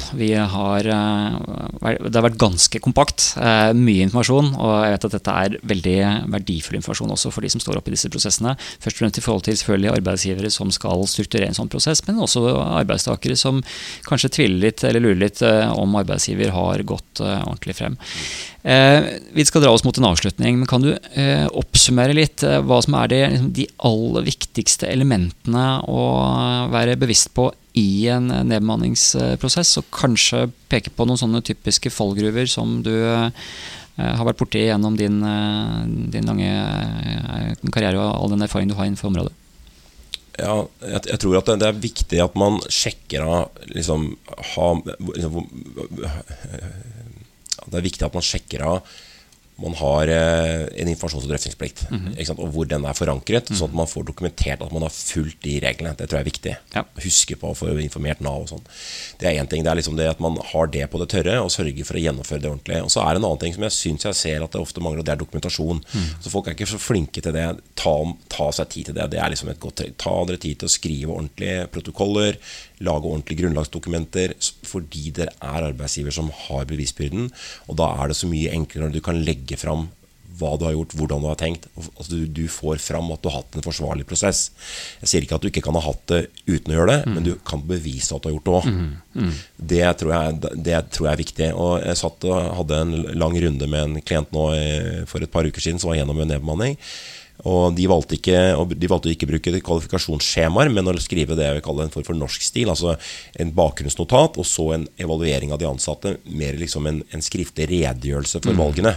[0.53, 3.31] Har, eh, det har vært ganske kompakt.
[3.77, 5.95] Mye informasjon, og jeg vet at dette er veldig
[6.35, 8.53] verdifull informasjon også for de som står oppe i disse prosessene.
[8.85, 12.21] Først og fremst i forhold til selvfølgelig arbeidsgivere som skal strukturere en sånn prosess, men
[12.21, 12.45] også
[12.83, 13.63] arbeidstakere som
[14.05, 17.97] kanskje tviler litt eller lurer litt om arbeidsgiver har gått ordentlig frem.
[18.67, 20.93] Vi skal dra oss mot en avslutning, men kan du
[21.57, 26.26] oppsummere litt hva som er liksom, de aller viktigste elementene å
[26.73, 32.79] være bevisst på i en nedbemanningsprosess, og kanskje peke på noen sånne typiske fallgruver som
[32.85, 33.31] du eh,
[33.97, 35.83] har vært borti gjennom din, eh,
[36.15, 39.35] din lange eh, karriere og all den erfaring du har innenfor området?
[40.37, 44.11] Ja, jeg, jeg tror at det, det er viktig at man sjekker av liksom,
[44.53, 44.67] ha,
[45.17, 45.47] liksom,
[47.65, 48.97] Det er viktig at man sjekker av
[49.63, 52.41] man har eh, en informasjons- og drøftingsplikt, ikke sant?
[52.45, 55.55] og hvor den er forankret, sånn at man får dokumentert at man har fulgt de
[55.65, 55.95] reglene.
[55.97, 56.53] Det tror jeg er viktig.
[56.75, 56.83] Ja.
[57.01, 58.67] Huske på å få informert Nav og sånn.
[59.21, 59.65] Det er én ting.
[59.65, 62.05] Det er liksom det at man har det på det tørre, og sørger for å
[62.05, 62.83] gjennomføre det ordentlig.
[62.85, 64.85] Og så er det en annen ting som jeg syns jeg ser at det ofte
[64.85, 65.81] mangler, og det er dokumentasjon.
[66.21, 67.49] Så folk er ikke så flinke til det.
[67.81, 67.97] Ta,
[68.37, 69.09] ta seg tid til det.
[69.15, 72.37] Det er liksom et godt Ta dere tid til å skrive ordentlige protokoller,
[72.81, 74.35] lage ordentlige grunnlagsdokumenter,
[74.67, 77.31] fordi dere er arbeidsgiver som har bevisbyrden.
[77.69, 79.89] Og da er det så mye enklere når du kan legge fram
[80.37, 81.65] hva du har gjort, hvordan du har tenkt.
[81.79, 84.51] og- Altså du, du får fram at du har hatt en forsvarlig prosess.
[85.01, 87.25] Jeg sier ikke at du ikke kan ha hatt det uten å gjøre det, men
[87.25, 88.93] du kan bevise at du har gjort det òg.
[89.57, 91.55] Det, tror jeg- det tror jeg er viktig.
[91.57, 95.31] Og Jeg satt og hadde en lang runde med en klient nå eh, for et
[95.33, 96.77] par uker siden som var gjennom en nedbemanning.
[97.45, 98.39] Og de valgte, ikke,
[98.73, 102.19] de valgte å bruke kvalifikasjonsskjemaer, men å skrive det jeg vil kalle en form for
[102.19, 102.71] norsk stil.
[102.73, 102.97] Altså
[103.37, 106.17] en bakgrunnsnotat og så en evaluering av de ansatte.
[106.27, 108.97] Mer liksom en, en skriftlig redegjørelse for valgene.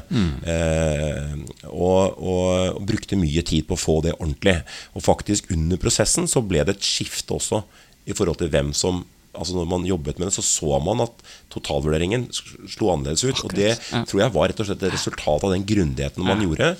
[0.49, 1.35] Eh,
[1.67, 4.59] og, og, og brukte mye tid på å få det ordentlig.
[4.95, 7.63] Og faktisk under prosessen så ble det et skifte også
[8.09, 9.03] i forhold til hvem som
[9.37, 11.23] Altså Når man jobbet med det, så så man at
[11.53, 13.43] totalvurderingen slo annerledes ut.
[13.45, 14.01] Og det ja.
[14.09, 16.71] tror jeg var rett og slett et resultat av den grundigheten man gjorde.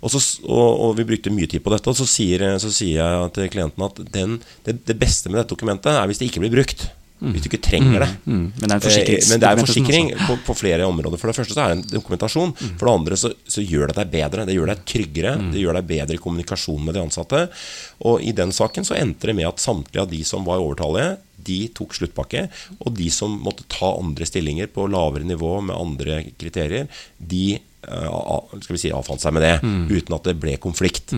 [0.00, 1.92] Og, så, og, og vi brukte mye tid på dette.
[1.92, 5.52] Og så sier, så sier jeg til klienten at den, det, det beste med dette
[5.54, 6.88] dokumentet er hvis det ikke blir brukt.
[7.20, 8.08] Hvis du ikke trenger det.
[8.24, 11.20] Mm, men det er en Eh, Men det er forsikring på, på flere områder.
[11.20, 12.54] For det første så er det en dokumentasjon.
[12.78, 14.46] For det andre så, så gjør det deg bedre.
[14.48, 15.34] Det gjør deg tryggere.
[15.52, 17.42] Det gjør deg bedre i kommunikasjon med de ansatte.
[18.08, 21.18] Og i den saken så endte det med at samtlige av de som var overtallige,
[21.40, 22.46] de tok sluttpakke.
[22.84, 28.08] Og de som måtte ta andre stillinger på lavere nivå med andre kriterier, de eh,
[28.64, 29.54] skal vi si, avfant seg med det,
[29.92, 31.12] uten at det ble konflikt.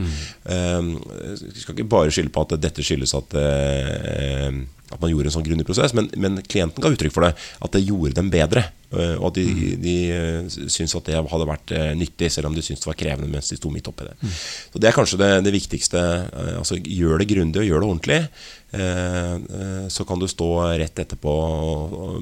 [0.46, 0.94] Um,
[1.38, 4.62] vi skal ikke bare skylde på at dette skyldes at eh,
[4.93, 7.32] at man gjorde en sånn grundig prosess, men, men klienten ga uttrykk for det.
[7.64, 8.64] At det gjorde dem bedre.
[8.93, 12.55] øh, Og at de, de øh, syntes at det hadde vært øh, nyttig, selv om
[12.57, 14.16] de syntes det var krevende mens de sto midt oppi det.
[14.72, 16.03] Så Det er kanskje det, det viktigste.
[16.59, 18.20] Altså Gjør det grundig og gjør det ordentlig.
[19.93, 20.49] Så kan du stå
[20.80, 21.32] rett etterpå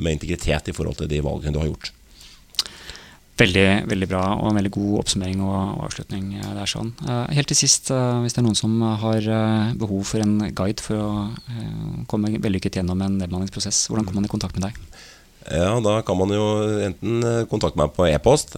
[0.03, 1.93] med integritet i forhold til de valgene du har gjort.
[3.41, 6.35] Veldig, veldig bra og en veldig god oppsummering og, avslutning.
[6.37, 6.93] eh, der sånn.
[7.33, 10.81] Helt til sist, eh, hvis det er noen som har eh, behov for en guide
[10.85, 14.77] for å komme vellykket gjennom en nedbemanningsprosess, hvordan kommer man i kontakt med deg?
[15.51, 16.45] Ja, da kan man jo
[16.85, 18.53] enten kontakte meg på e-post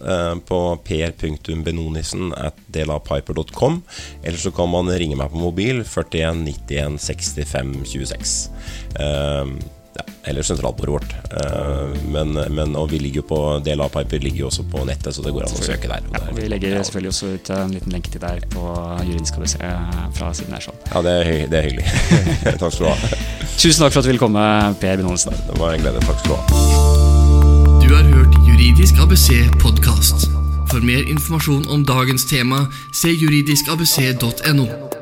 [0.49, 3.79] på per.benonissen at delapiper.com,
[4.25, 8.35] eller så kan man ringe meg på mobil 41 91 65 26.
[10.03, 11.15] Ja, eller sentralbordet vårt.
[11.33, 14.85] Eh, men, men, og vi ligger jo på Del av Piper ligger jo også på
[14.89, 16.05] nettet, så det går an å søke der.
[16.09, 18.65] og Ja, og vi legger ja, selvfølgelig også ut en liten lenke til deg på
[19.09, 19.57] juridisk ABC
[20.19, 20.67] fra siden her.
[20.69, 20.81] sånn.
[20.93, 21.87] Ja, det er, det er hyggelig.
[22.63, 23.21] Takk skal du ha.
[23.53, 24.45] Tusen takk for at du ville komme,
[24.83, 25.37] Per Benonsen.
[25.51, 26.03] Det var en glede.
[26.07, 27.03] Takk skal du ha.
[27.83, 29.29] Du har hørt Juridisk ABC
[29.63, 30.29] podkast.
[30.73, 32.65] For mer informasjon om dagens tema,
[32.97, 35.02] se juridiskabc.no.